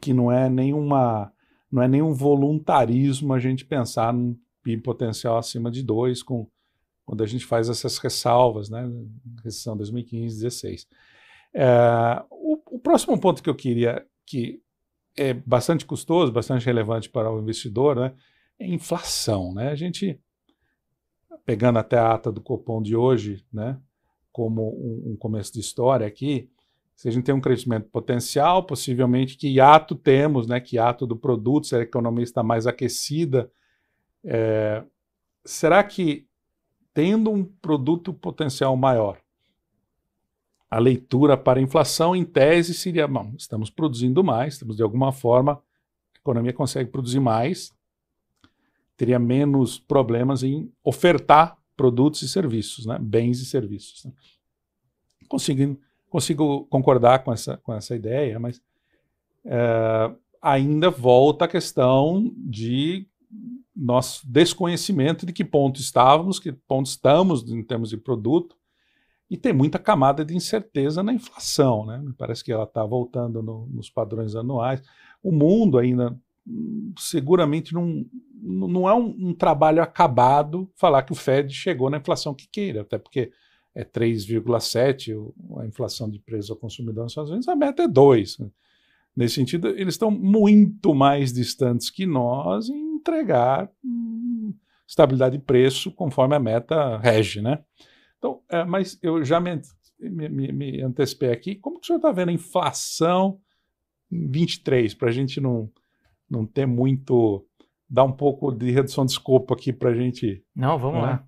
[0.00, 1.30] que não é nenhuma
[1.70, 6.46] não é nenhum voluntarismo a gente pensar num PIB potencial acima de 2 com
[7.04, 8.88] quando a gente faz essas ressalvas, né,
[9.42, 10.86] recessão 2015, 16.
[11.52, 12.24] É,
[12.84, 14.62] próximo ponto que eu queria, que
[15.16, 18.14] é bastante custoso, bastante relevante para o investidor, né,
[18.58, 19.54] é inflação.
[19.54, 19.70] Né?
[19.70, 20.20] A gente,
[21.46, 23.80] pegando até a ata do Copom de hoje, né,
[24.30, 26.50] como um, um começo de história aqui,
[26.94, 31.16] se a gente tem um crescimento potencial, possivelmente que hiato temos, né, que hiato do
[31.16, 33.50] produto, se a economia está mais aquecida,
[34.24, 34.84] é,
[35.44, 36.28] será que
[36.92, 39.18] tendo um produto potencial maior,
[40.74, 45.12] a leitura para a inflação, em tese, seria, bom, estamos produzindo mais, estamos de alguma
[45.12, 47.72] forma, a economia consegue produzir mais,
[48.96, 54.04] teria menos problemas em ofertar produtos e serviços, né, bens e serviços.
[54.04, 54.12] Né,
[55.28, 55.78] conseguindo
[56.10, 58.60] consigo concordar com essa, com essa ideia, mas
[59.44, 63.06] é, ainda volta a questão de
[63.76, 68.56] nosso desconhecimento de que ponto estávamos, que ponto estamos em termos de produto,
[69.30, 71.86] e tem muita camada de incerteza na inflação.
[71.86, 72.02] Né?
[72.18, 74.82] Parece que ela está voltando no, nos padrões anuais.
[75.22, 76.16] O mundo ainda
[76.98, 78.04] seguramente não,
[78.42, 82.82] não é um, um, trabalho acabado falar que o Fed chegou na inflação que queira,
[82.82, 83.32] até porque
[83.74, 88.50] é 3,7% a inflação de preços ao consumidor nos Estados Unidos, a meta é 2%.
[89.16, 94.52] Nesse sentido, eles estão muito mais distantes que nós em entregar hum,
[94.86, 97.60] estabilidade de preço conforme a meta rege, né?
[98.24, 99.60] Então, é, mas eu já me,
[100.00, 101.56] me, me, antecipei aqui.
[101.56, 103.38] Como que o senhor está vendo a inflação
[104.10, 105.70] em 23, para a gente não,
[106.28, 107.46] não ter muito.
[107.86, 110.42] dar um pouco de redução de escopo aqui para a gente.
[110.56, 111.06] Não, vamos né?
[111.06, 111.24] lá.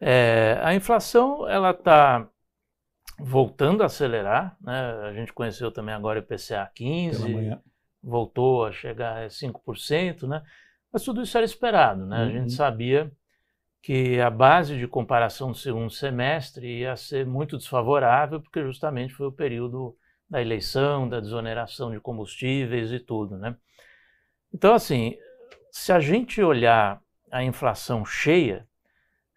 [0.00, 2.26] É, a inflação ela está
[3.18, 4.92] voltando a acelerar, né?
[5.02, 7.58] A gente conheceu também agora o IPCA 15,
[8.02, 10.42] voltou a chegar a 5%, né?
[10.90, 12.22] Mas tudo isso era esperado, né?
[12.22, 12.22] Uhum.
[12.22, 12.48] A gente uhum.
[12.48, 13.12] sabia
[13.86, 19.28] que a base de comparação do segundo semestre ia ser muito desfavorável, porque justamente foi
[19.28, 19.96] o período
[20.28, 23.54] da eleição, da desoneração de combustíveis e tudo, né?
[24.52, 25.16] Então, assim,
[25.70, 28.66] se a gente olhar a inflação cheia,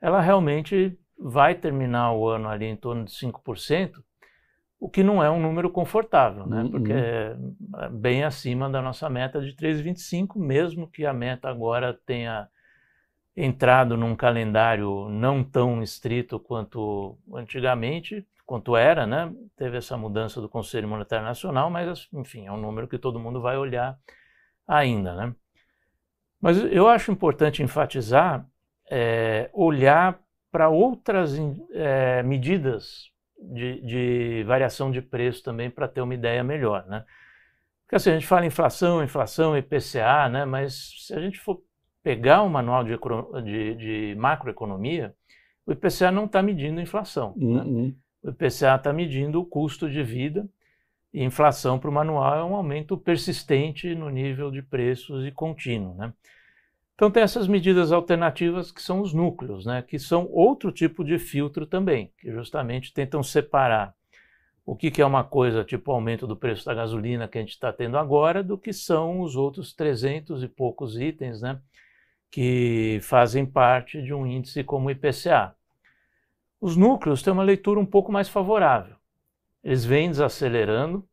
[0.01, 4.03] ela realmente vai terminar o ano ali em torno de 5%,
[4.79, 6.63] o que não é um número confortável, né?
[6.63, 6.71] Uhum.
[6.71, 7.35] Porque é
[7.91, 12.49] bem acima da nossa meta de 3,25, mesmo que a meta agora tenha
[13.35, 19.31] entrado num calendário não tão estrito quanto antigamente, quanto era, né?
[19.55, 23.41] Teve essa mudança do Conselho Monetário Nacional, mas enfim, é um número que todo mundo
[23.41, 23.97] vai olhar
[24.67, 25.35] ainda, né?
[26.41, 28.45] Mas eu acho importante enfatizar,
[28.89, 30.19] é, olhar
[30.51, 31.35] para outras
[31.71, 33.11] é, medidas
[33.53, 37.05] de, de, variação de preço também para ter uma ideia melhor, né?
[37.83, 40.45] Porque assim, a gente fala inflação, inflação, IPCA, né?
[40.45, 41.61] Mas se a gente for
[42.09, 42.97] pegar o manual de,
[43.43, 45.13] de, de macroeconomia,
[45.63, 47.35] o IPCA não está medindo inflação.
[47.37, 47.61] Né?
[47.61, 47.95] Uhum.
[48.23, 50.49] O IPCA está medindo o custo de vida
[51.13, 55.93] e inflação para o manual é um aumento persistente no nível de preços e contínuo,
[55.93, 56.11] né?
[56.95, 61.17] Então tem essas medidas alternativas que são os núcleos, né, que são outro tipo de
[61.17, 63.93] filtro também, que justamente tentam separar
[64.65, 67.41] o que, que é uma coisa tipo o aumento do preço da gasolina que a
[67.41, 71.59] gente está tendo agora do que são os outros 300 e poucos itens né,
[72.31, 75.55] que fazem parte de um índice como o IPCA.
[76.61, 78.95] Os núcleos têm uma leitura um pouco mais favorável.
[79.63, 81.07] Eles vêm desacelerando,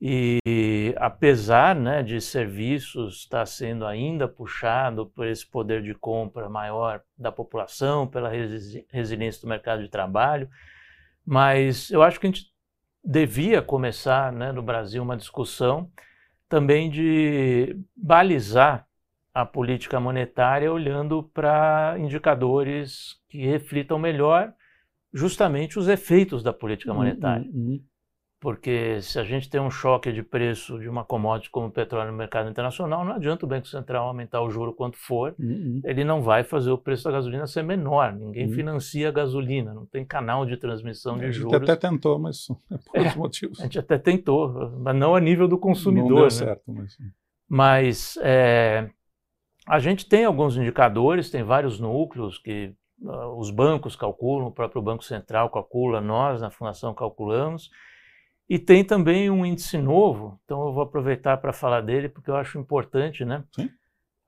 [0.00, 7.00] e apesar né, de serviços estar sendo ainda puxado por esse poder de compra maior
[7.16, 10.48] da população, pela resi resiliência do mercado de trabalho,
[11.24, 12.52] mas eu acho que a gente
[13.02, 15.90] devia começar né, no Brasil uma discussão
[16.48, 18.86] também de balizar
[19.34, 24.54] a política monetária olhando para indicadores que reflitam melhor
[25.12, 27.46] justamente os efeitos da política uhum, monetária.
[27.52, 27.84] Uhum, uhum
[28.44, 32.10] porque se a gente tem um choque de preço de uma commodity como o petróleo
[32.10, 35.80] no mercado internacional, não adianta o Banco Central aumentar o juro quanto for, uhum.
[35.82, 38.12] ele não vai fazer o preço da gasolina ser menor.
[38.12, 38.52] Ninguém uhum.
[38.52, 41.54] financia a gasolina, não tem canal de transmissão de juros.
[41.54, 43.60] A gente até tentou, mas é por outros é, motivos.
[43.60, 46.10] A gente até tentou, mas não a nível do consumidor.
[46.10, 46.30] Não deu né?
[46.30, 46.98] certo, mas...
[47.48, 48.90] Mas é,
[49.66, 54.82] a gente tem alguns indicadores, tem vários núcleos que uh, os bancos calculam, o próprio
[54.82, 57.70] Banco Central calcula, nós na Fundação calculamos,
[58.48, 62.36] e tem também um índice novo, então eu vou aproveitar para falar dele porque eu
[62.36, 63.42] acho importante, né?
[63.52, 63.70] Sim.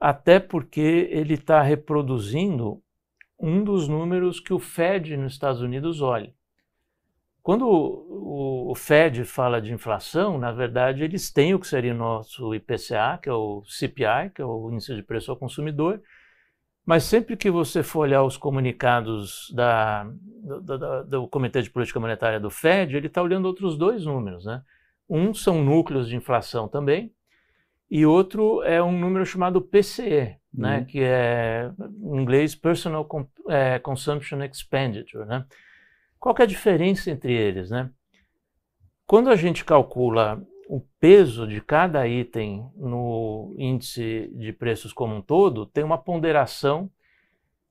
[0.01, 2.83] Até porque ele está reproduzindo
[3.38, 6.35] um dos números que o Fed nos Estados Unidos olha.
[7.46, 11.96] Quando o, o, Fed fala de inflação, na verdade eles têm o que seria o
[11.96, 16.02] nosso IPCA, que é o CPI, que é o Índice de Preço ao Consumidor,
[16.85, 20.11] mas sempre que você for olhar os comunicados da,
[20.42, 24.44] do, do, do, Comitê de Política Monetária do Fed, ele está olhando outros dois números.
[24.44, 24.61] Né?
[25.09, 27.14] Um são núcleos de inflação também,
[27.88, 30.38] e outro é um número chamado PCE, né?
[30.52, 30.61] uhum.
[30.62, 30.85] né?
[30.85, 31.70] que é,
[32.02, 33.09] em inglês, Personal
[33.48, 35.24] é, Consumption Expenditure.
[35.26, 35.44] Né?
[36.18, 37.70] Qual é a diferença entre eles?
[37.70, 37.90] Né?
[39.07, 45.22] Quando a gente calcula o peso de cada item no índice de preços como um
[45.22, 46.90] todo tem uma ponderação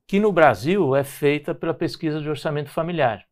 [0.07, 3.25] que no Brasil é feita pela pesquisa de orçamento familiar.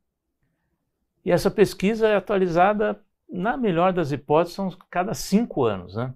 [1.23, 2.99] E essa pesquisa é atualizada,
[3.29, 5.95] na melhor das hipóteses, a cada cinco anos.
[5.95, 6.13] Né?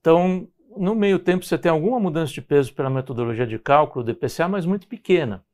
[0.00, 4.10] Então, no meio tempo, você tem alguma mudança de peso pela metodologia de cálculo do
[4.10, 5.44] IPCA, mas muito pequena.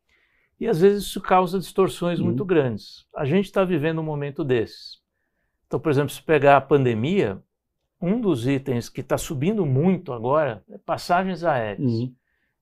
[0.62, 2.27] E às vezes isso causa distorções uhum.
[2.27, 3.05] muito grandes.
[3.16, 5.01] A gente está vivendo um momento desses.
[5.66, 7.42] Então, por exemplo, se pegar a pandemia,
[8.01, 11.92] um dos itens que está subindo muito agora é passagens aéreas.
[11.92, 12.14] Uhum.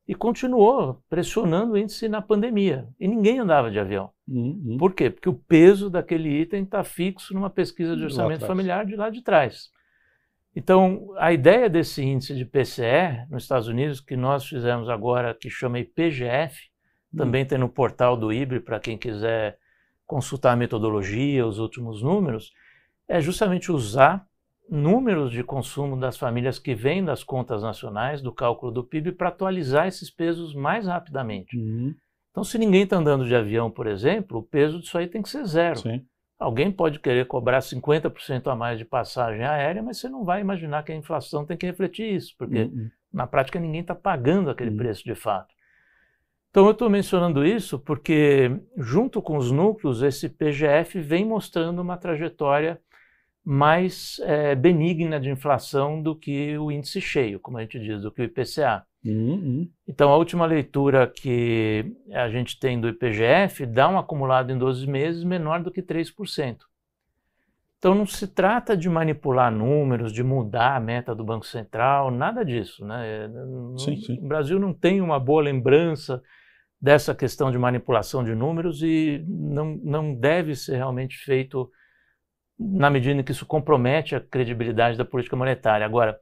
[0.09, 2.89] E continuou pressionando o índice na pandemia.
[2.99, 4.09] E ninguém andava de avião.
[4.27, 4.79] Uhum.
[4.79, 5.11] Por quê?
[5.11, 9.21] Porque o peso daquele item está fixo numa pesquisa de orçamento familiar de lá de
[9.21, 9.69] trás.
[10.57, 15.51] Então, a ideia desse índice de PCE nos Estados Unidos, que nós fizemos agora, que
[15.51, 16.70] chama IPGF.
[17.17, 19.59] Também tem no portal do IBRE para quem quiser
[20.07, 22.53] consultar a metodologia, os últimos números,
[23.09, 24.27] é justamente usar
[24.69, 29.29] números de consumo das famílias que vêm das contas nacionais, do cálculo do PIB, para
[29.29, 31.57] atualizar esses pesos mais rapidamente.
[31.57, 31.95] Uhum.
[32.31, 35.29] Então, se ninguém está andando de avião, por exemplo, o peso disso aí tem que
[35.29, 35.81] ser zero.
[35.81, 36.05] Sim.
[36.39, 40.85] Alguém pode querer cobrar 50% a mais de passagem aérea, mas você não vai imaginar
[40.85, 42.89] que a inflação tem que refletir isso, porque uhum.
[43.13, 44.77] na prática ninguém está pagando aquele uhum.
[44.77, 45.53] preço de fato.
[46.51, 51.97] Então eu estou mencionando isso porque, junto com os núcleos, esse PGF vem mostrando uma
[51.97, 52.81] trajetória
[53.45, 58.11] mais é, benigna de inflação do que o índice cheio, como a gente diz, do
[58.11, 58.85] que o IPCA.
[59.05, 59.69] Uhum.
[59.89, 64.87] Então, a última leitura que a gente tem do IPGF dá um acumulado em 12
[64.87, 66.59] meses menor do que 3%.
[67.79, 72.45] Então, não se trata de manipular números, de mudar a meta do Banco Central, nada
[72.45, 72.85] disso.
[72.85, 73.31] Né?
[73.79, 74.19] Sim, sim.
[74.19, 76.23] O Brasil não tem uma boa lembrança
[76.81, 81.71] dessa questão de manipulação de números e não, não deve ser realmente feito
[82.59, 85.85] na medida em que isso compromete a credibilidade da política monetária.
[85.85, 86.19] Agora,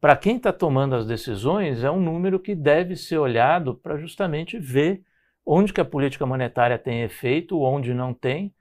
[0.00, 4.58] para quem está tomando as decisões, é um número que deve ser olhado para justamente
[4.58, 5.02] ver
[5.44, 8.54] onde que a política monetária tem efeito, onde não tem,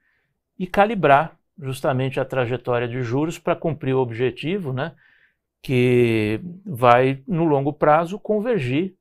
[0.58, 4.94] e calibrar justamente a trajetória de juros para cumprir o objetivo, né,
[5.62, 8.96] que vai, no longo prazo, convergir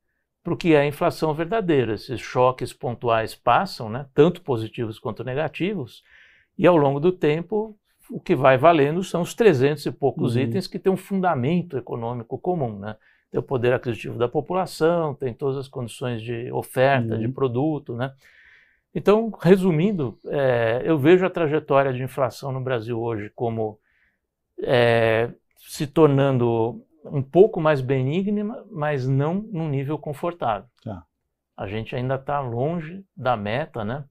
[0.49, 1.95] para o que é a inflação verdadeira.
[1.95, 6.03] Esses choques pontuais passam, né, tanto positivos quanto negativos,
[6.57, 7.77] e ao longo do tempo
[8.11, 10.43] o que vai valendo são os 300 e poucos uhum.
[10.43, 12.97] itens que têm um fundamento econômico comum, né?
[13.31, 17.21] Tem o poder aquisitivo da população, tem todas as condições de oferta uhum.
[17.21, 18.11] de produto, né?
[18.95, 23.79] Então, resumindo, é, eu vejo a trajetória de inflação no Brasil hoje como
[24.63, 30.69] é, se tornando um pouco mais benigna, mas não num nível confortável.
[30.83, 31.05] Tá.
[31.57, 34.05] A gente ainda está longe da meta, né?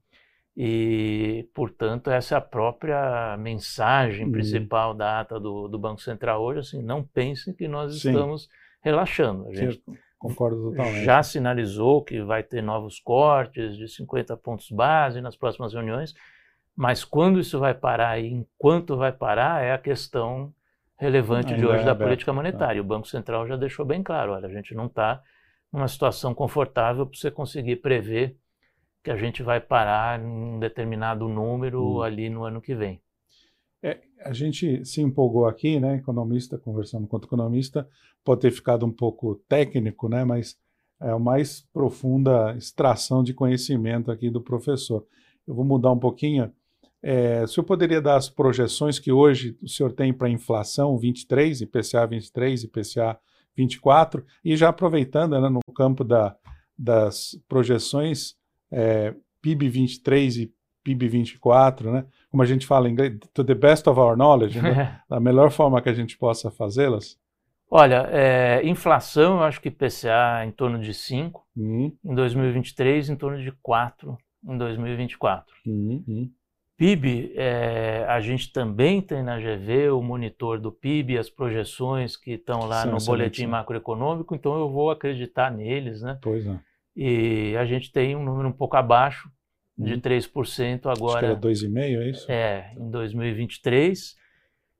[0.60, 4.32] E, portanto, essa é a própria mensagem uhum.
[4.32, 8.08] principal da ata do, do, Banco Central hoje, assim, não pensem que nós Sim.
[8.08, 8.48] estamos
[8.82, 9.46] relaxando.
[9.46, 11.04] A gente Sim, concordo totalmente.
[11.04, 16.12] já sinalizou que vai ter novos cortes de 50 pontos base nas próximas reuniões,
[16.74, 20.52] mas quando isso vai parar e enquanto vai parar é a questão
[20.98, 22.36] relevante de hoje é da política tá.
[22.36, 22.82] monetária.
[22.82, 22.84] Tá.
[22.84, 25.22] O Banco Central já deixou bem claro, olha, a gente não está
[25.72, 28.36] numa situação confortável para você conseguir prever
[29.02, 32.02] que a gente vai parar em um determinado número hum.
[32.02, 33.00] ali no ano que vem.
[33.82, 37.88] É, a gente se empolgou aqui, né, economista, conversando com outro economista,
[38.24, 40.58] pode ter ficado um pouco técnico, né, mas
[41.00, 45.06] é a mais profunda extração de conhecimento aqui do professor.
[45.46, 46.52] Eu vou mudar um pouquinho.
[47.02, 50.98] É, o senhor poderia dar as projeções que hoje o senhor tem para a inflação
[50.98, 53.18] 23, IPCA 23, IPCA
[53.56, 56.36] 24, e já aproveitando né, no campo da,
[56.76, 58.34] das projeções,
[58.70, 62.06] é, PIB 23 e PIB 24, né?
[62.30, 65.00] Como a gente fala em inglês, to the best of our knowledge, né?
[65.08, 67.18] da melhor forma que a gente possa fazê-las?
[67.70, 71.92] Olha, é, inflação, eu acho que PCA em torno de 5, uhum.
[72.02, 74.16] em 2023 em torno de 4,
[74.48, 75.54] em 2024.
[75.66, 76.30] Uhum.
[76.78, 82.34] PIB, é, a gente também tem na GV o monitor do PIB, as projeções que
[82.34, 86.16] estão lá Sim, no boletim macroeconômico, então eu vou acreditar neles, né?
[86.22, 86.60] Pois é.
[86.96, 89.28] E a gente tem um número um pouco abaixo
[89.76, 90.90] de 3% uhum.
[90.90, 91.32] agora.
[91.32, 92.30] Acho que era 2,5%, é isso?
[92.30, 94.16] É, em 2023.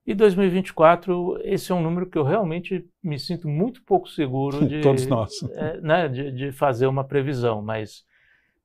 [0.06, 4.80] E 2024, esse é um número que eu realmente me sinto muito pouco seguro de,
[4.80, 5.32] Todos nós.
[5.52, 8.04] É, né, de, de, fazer uma previsão, mas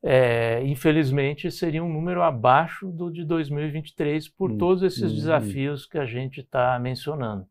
[0.03, 5.85] é, infelizmente seria um número abaixo do de 2023 por hum, todos esses hum, desafios
[5.85, 7.47] que a gente está mencionando.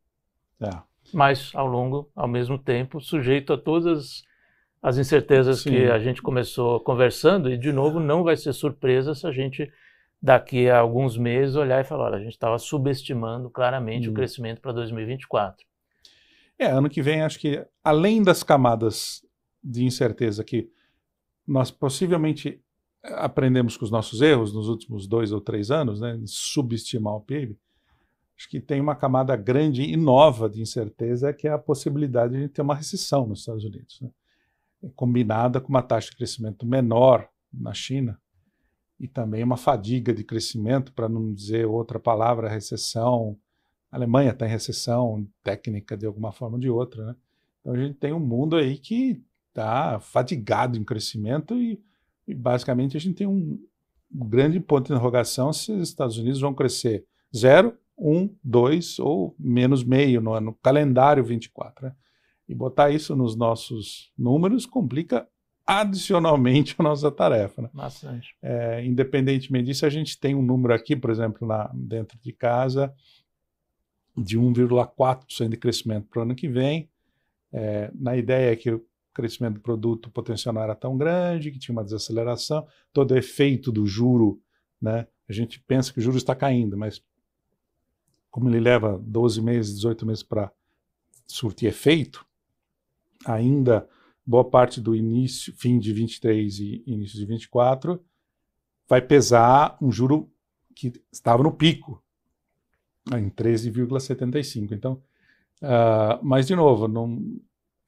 [0.61, 0.71] É.
[1.15, 4.23] Mas ao longo, ao mesmo tempo, sujeito a todas
[4.83, 5.71] as incertezas Sim.
[5.71, 9.73] que a gente começou conversando, e de novo não vai ser surpresa se a gente
[10.21, 14.13] daqui a alguns meses olhar e falar, olha, a gente estava subestimando claramente hum.
[14.13, 15.65] o crescimento para 2024.
[16.59, 19.25] É, ano que vem acho que além das camadas
[19.65, 20.71] de incerteza que
[21.47, 22.61] nós possivelmente
[23.03, 27.59] aprendemos com os nossos erros nos últimos dois ou três anos, né, subestimar o PIB,
[28.37, 32.49] acho que tem uma camada grande e nova de incerteza que é a possibilidade de
[32.49, 34.01] ter uma recessão nos Estados Unidos.
[34.01, 34.11] Né?
[34.91, 38.19] combinada com uma taxa de crescimento menor na China
[38.99, 43.37] e também uma fadiga de crescimento, para não dizer outra palavra, recessão.
[43.91, 47.07] A Alemanha está em recessão técnica de alguma forma ou de outra.
[47.07, 47.17] Né?
[47.61, 49.23] Então a gente tem um mundo aí que
[49.53, 51.81] está fadigado em crescimento e,
[52.27, 53.59] e, basicamente a gente tem um,
[54.11, 59.85] grande ponto de interrogação se os Estados Unidos vão crescer zero, um, dois ou menos
[59.85, 61.87] meio no ano calendário 24.
[61.87, 61.95] Né?
[62.49, 65.27] E botar isso nos nossos números complica
[65.67, 67.63] adicionalmente a nossa tarefa.
[67.63, 67.71] Né?
[67.73, 68.35] Bastante.
[68.43, 72.93] É, independentemente disso, a gente tem um número aqui, por exemplo, na, dentro de casa,
[74.17, 76.91] de 1,4% de crescimento para o ano que vem.
[77.55, 78.81] É, na ideia que
[79.13, 83.71] crescimento do produto potencial não era tão grande, que tinha uma desaceleração, todo o efeito
[83.71, 84.41] do juro,
[84.81, 85.07] né?
[85.29, 87.03] A gente pensa que o juro está caindo, mas
[88.31, 90.51] como ele leva 12 meses, 18 meses para
[91.27, 92.27] surtir efeito,
[93.25, 93.89] ainda
[94.25, 98.03] boa parte do início, fim de 23 e início de 24
[98.89, 100.31] vai pesar um juro
[100.75, 102.03] que estava no pico,
[103.15, 104.73] em 13,75.
[104.73, 105.03] Então,
[105.63, 107.19] uh, mas de novo, não,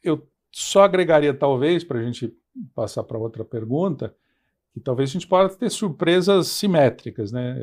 [0.02, 2.32] eu só agregaria talvez para a gente
[2.74, 4.14] passar para outra pergunta,
[4.72, 7.58] que talvez a gente possa ter surpresas simétricas, né?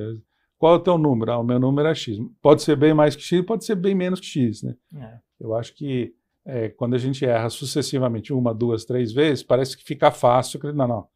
[0.57, 1.31] Qual é o teu número?
[1.31, 2.17] Ah, o meu número é X.
[2.41, 4.75] Pode ser bem mais que X, pode ser bem menos que X, né?
[4.95, 5.19] É.
[5.39, 6.13] Eu acho que
[6.45, 10.59] é, quando a gente erra sucessivamente uma, duas, três vezes, parece que fica fácil.
[10.73, 11.07] Não, não.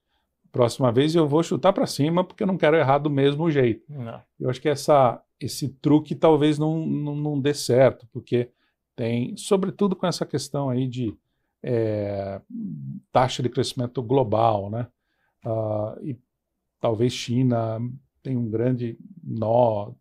[0.52, 3.84] Próxima vez eu vou chutar para cima porque eu não quero errar do mesmo jeito.
[3.90, 4.22] Não.
[4.40, 8.50] Eu acho que essa, esse truque talvez não, não, não, dê certo, porque
[8.96, 11.14] tem, sobretudo com essa questão aí de
[11.68, 12.40] é,
[13.12, 14.88] taxa de crescimento global, né?
[15.44, 16.20] Uh, e
[16.80, 17.80] talvez China
[18.22, 19.92] tem um grande nó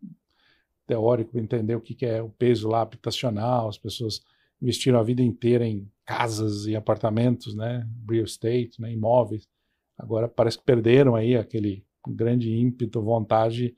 [0.85, 4.21] teórico para entender o que, que é o peso lá habitacional, as pessoas
[4.61, 9.49] investiram a vida inteira em casas e apartamentos, né, real estate, né, imóveis.
[9.97, 13.75] Agora parece que perderam aí aquele grande ímpeto, vontade,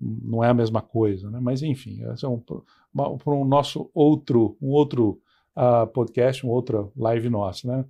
[0.00, 1.38] não é a mesma coisa, né?
[1.40, 5.20] Mas enfim, esse é um, para um nosso outro, um outro
[5.92, 7.84] podcast, um outro live nosso, né?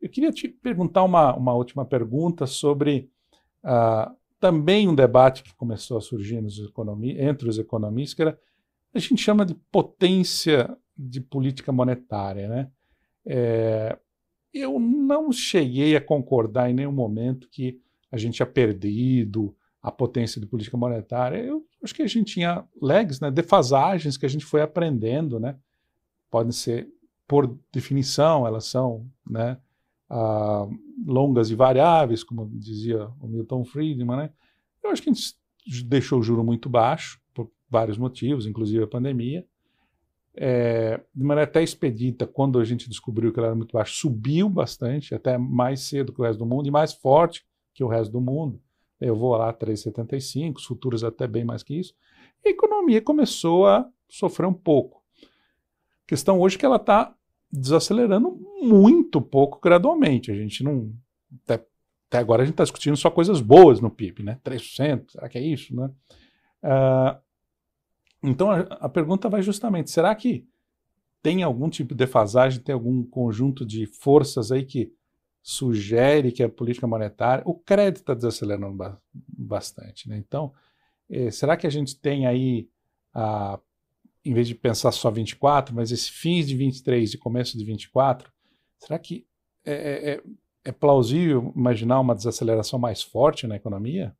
[0.00, 3.10] Eu queria te perguntar uma, uma última pergunta sobre
[3.64, 8.38] uh, também um debate que começou a surgir economi entre os economistas, que era,
[8.94, 12.48] a gente chama de potência de política monetária.
[12.48, 12.70] Né?
[13.26, 13.98] É,
[14.52, 20.40] eu não cheguei a concordar em nenhum momento que a gente tinha perdido a potência
[20.40, 21.38] de política monetária.
[21.38, 25.56] Eu acho que a gente tinha lags, né, defasagens que a gente foi aprendendo, né?
[26.30, 26.88] Podem ser,
[27.26, 29.58] por definição, elas são né,
[30.08, 30.66] ah,
[31.06, 34.16] longas e variáveis, como dizia o Milton Friedman.
[34.16, 34.30] Né?
[34.82, 35.34] Eu acho que a gente
[35.84, 39.44] deixou o juro muito baixo, por vários motivos, inclusive a pandemia
[40.36, 44.50] é, de maneira até expedita, quando a gente descobriu que ela era muito baixa, subiu
[44.50, 48.12] bastante, até mais cedo que o resto do mundo e mais forte que o resto
[48.12, 48.60] do mundo.
[49.00, 51.94] Eu vou lá 3,75, os futuros até bem mais que isso.
[52.44, 55.02] E a economia começou a sofrer um pouco.
[55.22, 57.14] A questão hoje é que ela está
[57.50, 60.30] desacelerando muito pouco gradualmente.
[60.30, 60.92] A gente não.
[61.44, 61.64] Até,
[62.08, 64.40] até agora a gente está discutindo só coisas boas no PIB, né?
[64.44, 65.90] 3%, será que é isso, né?
[66.62, 67.18] Uh,
[68.22, 70.46] então a, a pergunta vai justamente: será que
[71.22, 74.92] tem algum tipo de defasagem, tem algum conjunto de forças aí que
[75.42, 80.16] sugere que a política monetária, o crédito está desacelerando ba bastante, né?
[80.18, 80.52] Então,
[81.08, 82.68] eh, será que a gente tem aí,
[83.14, 83.58] a,
[84.26, 88.30] em vez de pensar só 24, mas esse fins de 23 e começo de 24,
[88.78, 89.26] será que
[89.64, 90.22] é, é, é,
[90.64, 94.14] é plausível imaginar uma desaceleração mais forte na economia?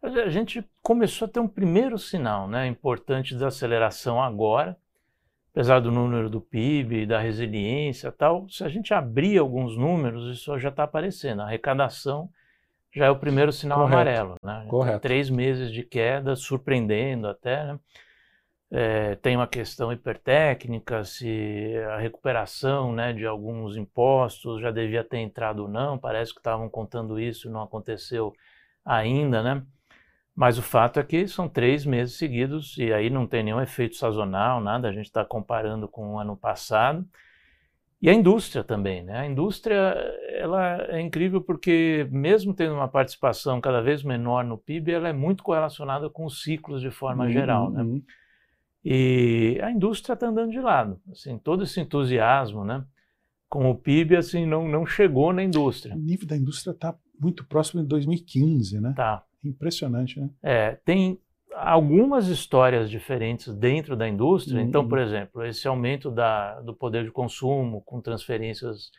[0.00, 4.76] A gente começou a ter um primeiro sinal né, importante de aceleração agora,
[5.52, 8.48] apesar do número do PIB, da resiliência tal.
[8.48, 11.42] Se a gente abrir alguns números, isso já está aparecendo.
[11.42, 12.30] A arrecadação
[12.94, 13.94] já é o primeiro sinal Correto.
[13.94, 14.34] amarelo.
[14.42, 14.66] Né?
[14.68, 15.00] Correto.
[15.00, 17.64] Três meses de queda, surpreendendo até.
[17.64, 17.78] Né?
[18.70, 25.18] É, tem uma questão hipertécnica, se a recuperação né, de alguns impostos já devia ter
[25.18, 25.98] entrado ou não.
[25.98, 28.34] Parece que estavam contando isso, não aconteceu
[28.84, 29.62] ainda, né?
[30.34, 33.96] Mas o fato é que são três meses seguidos e aí não tem nenhum efeito
[33.96, 34.88] sazonal, nada.
[34.88, 37.04] A gente está comparando com o ano passado.
[38.00, 39.18] E a indústria também, né?
[39.18, 39.76] A indústria,
[40.36, 45.12] ela é incrível porque mesmo tendo uma participação cada vez menor no PIB, ela é
[45.12, 47.82] muito correlacionada com os ciclos de forma uhum, geral, né?
[47.82, 48.02] Uhum.
[48.84, 52.84] E a indústria está andando de lado, assim, todo esse entusiasmo, né?
[53.48, 55.94] Com o PIB, assim, não, não chegou na indústria.
[55.94, 58.92] O nível da indústria está muito próximo de 2015, né?
[58.96, 59.24] Tá.
[59.44, 60.30] Impressionante, né?
[60.42, 61.18] É, tem
[61.54, 64.60] algumas histórias diferentes dentro da indústria.
[64.60, 64.68] Uhum.
[64.68, 68.90] Então, por exemplo, esse aumento da, do poder de consumo com transferências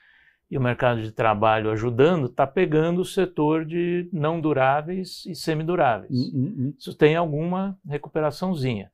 [0.52, 6.12] e o mercado de trabalho ajudando, está pegando o setor de não duráveis e semiduráveis.
[6.12, 6.74] Uhum, uhum.
[6.78, 8.92] Isso tem alguma recuperaçãozinha.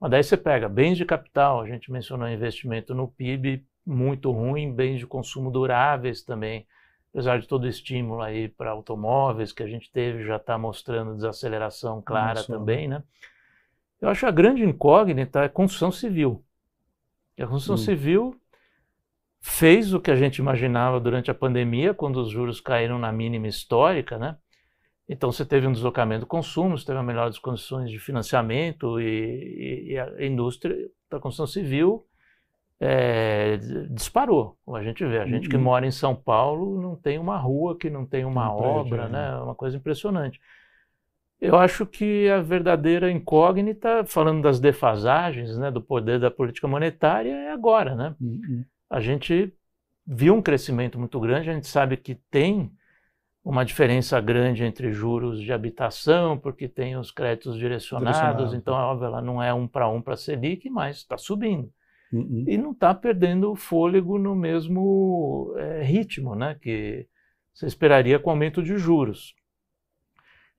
[0.00, 4.72] Mas daí você pega bens de capital, a gente mencionou investimento no PIB muito ruim,
[4.72, 6.66] bens de consumo duráveis também
[7.12, 11.14] apesar de todo o estímulo aí para automóveis que a gente teve, já está mostrando
[11.14, 13.02] desaceleração clara Isso, também, né?
[14.00, 16.44] Eu acho a grande incógnita é a construção civil.
[17.36, 17.78] E a construção hum.
[17.78, 18.40] civil
[19.40, 23.48] fez o que a gente imaginava durante a pandemia, quando os juros caíram na mínima
[23.48, 24.36] histórica, né?
[25.08, 29.00] Então você teve um deslocamento do consumo, você teve a melhor das condições de financiamento
[29.00, 30.76] e, e, e a indústria
[31.10, 32.04] da construção civil
[32.80, 33.56] é,
[33.90, 35.18] disparou, como a gente vê.
[35.18, 35.62] A gente que Uhum.
[35.62, 39.08] mora em São Paulo não tem uma rua que não tem uma Um obra, é.
[39.08, 39.30] né?
[39.30, 40.40] É uma coisa impressionante.
[41.40, 47.32] Eu acho que a verdadeira incógnita, falando das defasagens, né, do poder da política monetária,
[47.32, 48.14] é agora, né?
[48.20, 48.64] Uhum.
[48.90, 49.54] A gente
[50.06, 52.72] viu um crescimento muito grande, a gente sabe que tem
[53.44, 58.56] uma diferença grande entre juros de habitação, porque tem os créditos direcionados, Direcionado.
[58.56, 61.70] então, óbvio, ela não é um para um para a Selic, mas está subindo
[62.12, 62.44] Uhum.
[62.46, 67.06] e não está perdendo o fôlego no mesmo eh, ritmo né, que
[67.52, 69.34] você esperaria com o aumento de juros.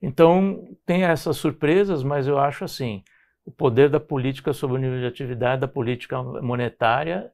[0.02, 3.02] Então, tem essas surpresas, mas eu acho assim,
[3.44, 7.30] o poder da política sobre o nível de atividade da política monetária,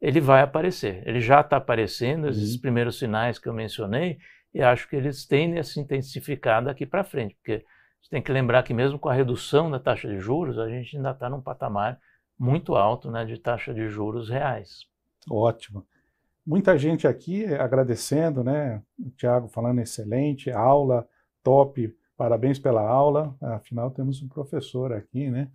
[0.00, 1.02] ele vai aparecer.
[1.06, 2.60] Ele já está aparecendo, esses Uhum.
[2.60, 4.18] primeiros sinais que eu mencionei,
[4.58, 7.64] e acho que eles tendem a se intensificar daqui para frente, porque
[8.02, 10.96] você tem que lembrar que mesmo com a redução da taxa de juros, a gente
[10.96, 12.00] ainda está num patamar
[12.36, 14.86] muito alto né, de taxa de juros reais.
[15.30, 15.86] Ótimo.
[16.44, 18.82] Muita gente aqui agradecendo, né?
[18.98, 21.06] O Tiago falando excelente, aula
[21.42, 23.36] top, parabéns pela aula.
[23.40, 25.50] Afinal, temos um professor aqui, né?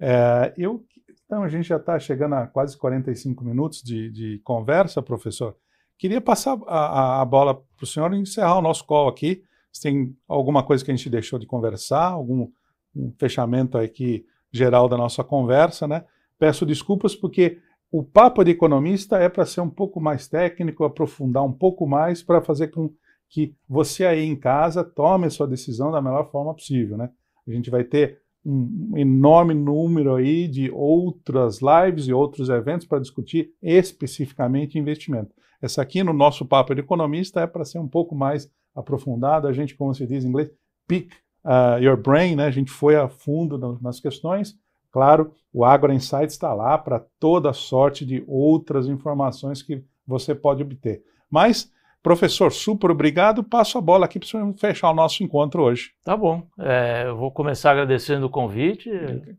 [0.00, 0.84] É, eu,
[1.26, 5.56] então, a gente já está chegando a quase 45 minutos de, de conversa, professor.
[5.98, 9.42] Queria passar a, a- bola para o senhor e encerrar o nosso call aqui.
[9.72, 12.48] Se tem alguma coisa que a gente deixou de conversar, algum
[12.96, 16.04] um fechamento aqui geral da nossa conversa, né?
[16.38, 17.58] Peço desculpas porque
[17.90, 22.22] o papo de economista é para ser um pouco mais técnico, aprofundar um pouco mais
[22.22, 22.90] para fazer com
[23.28, 27.10] que você aí em casa tome a sua decisão da melhor forma possível, né?
[27.46, 33.00] A gente vai ter um enorme número aí de outras lives e outros eventos para
[33.00, 35.34] discutir especificamente investimento.
[35.60, 39.52] Essa aqui no nosso papo de economista é para ser um pouco mais aprofundado, a
[39.52, 40.50] gente, como se diz em inglês,
[40.86, 41.12] pick
[41.44, 42.46] uh, your brain, né?
[42.46, 44.56] A gente foi a fundo no- nas questões.
[44.92, 50.62] Claro, o Agro Insights está lá para toda sorte de outras informações que você pode
[50.62, 51.02] obter.
[51.30, 51.70] Mas,
[52.02, 53.42] professor, super obrigado.
[53.44, 55.90] Passo a bola aqui para fechar o nosso encontro hoje.
[56.04, 56.46] Tá bom.
[56.58, 58.90] É, eu vou começar agradecendo o convite,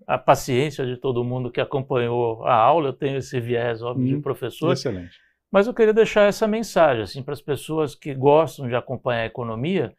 [0.06, 2.90] a paciência de todo mundo que acompanhou a aula.
[2.90, 4.74] Eu tenho esse viés, óbvio, de Hum, professor.
[4.74, 5.18] Excelente.
[5.52, 9.26] Mas eu queria deixar essa mensagem assim, para as pessoas que gostam de acompanhar a
[9.26, 9.94] economia,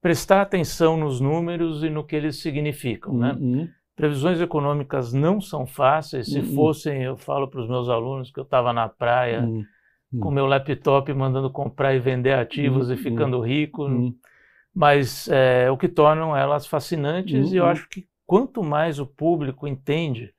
[0.00, 3.14] prestar atenção nos números e no que eles significam.
[3.16, 3.32] Né?
[3.32, 3.68] Uhum.
[3.96, 6.28] Previsões econômicas não são fáceis.
[6.28, 6.54] Se Uhum.
[6.54, 9.64] fossem, eu falo para os meus alunos que eu estava na praia Uhum.
[10.20, 12.94] com meu laptop mandando comprar e vender ativos Uhum.
[12.94, 14.14] e ficando rico, Uhum.
[14.74, 17.70] mas é, o que tornam elas fascinantes e eu Uhum.
[17.70, 20.32] acho que quanto mais o público entende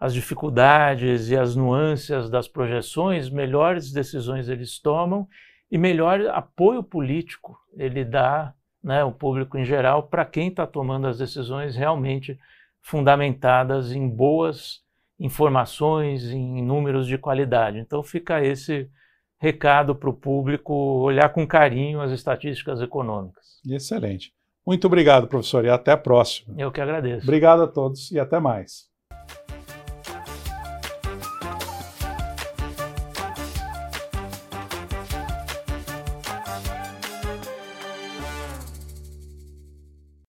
[0.00, 5.28] as dificuldades e as nuances das projeções, melhores decisões eles tomam
[5.70, 11.06] e melhor apoio político ele dá, né, o público em geral, para quem está tomando
[11.06, 12.38] as decisões realmente
[12.80, 14.80] fundamentadas em boas
[15.18, 17.78] informações, em números de qualidade.
[17.78, 18.88] Então fica esse
[19.38, 23.60] recado para o público olhar com carinho as estatísticas econômicas.
[23.68, 24.32] Excelente.
[24.66, 26.54] Muito obrigado, professor, e até a próxima.
[26.56, 27.24] Eu que agradeço.
[27.24, 28.89] Obrigado a todos e até mais.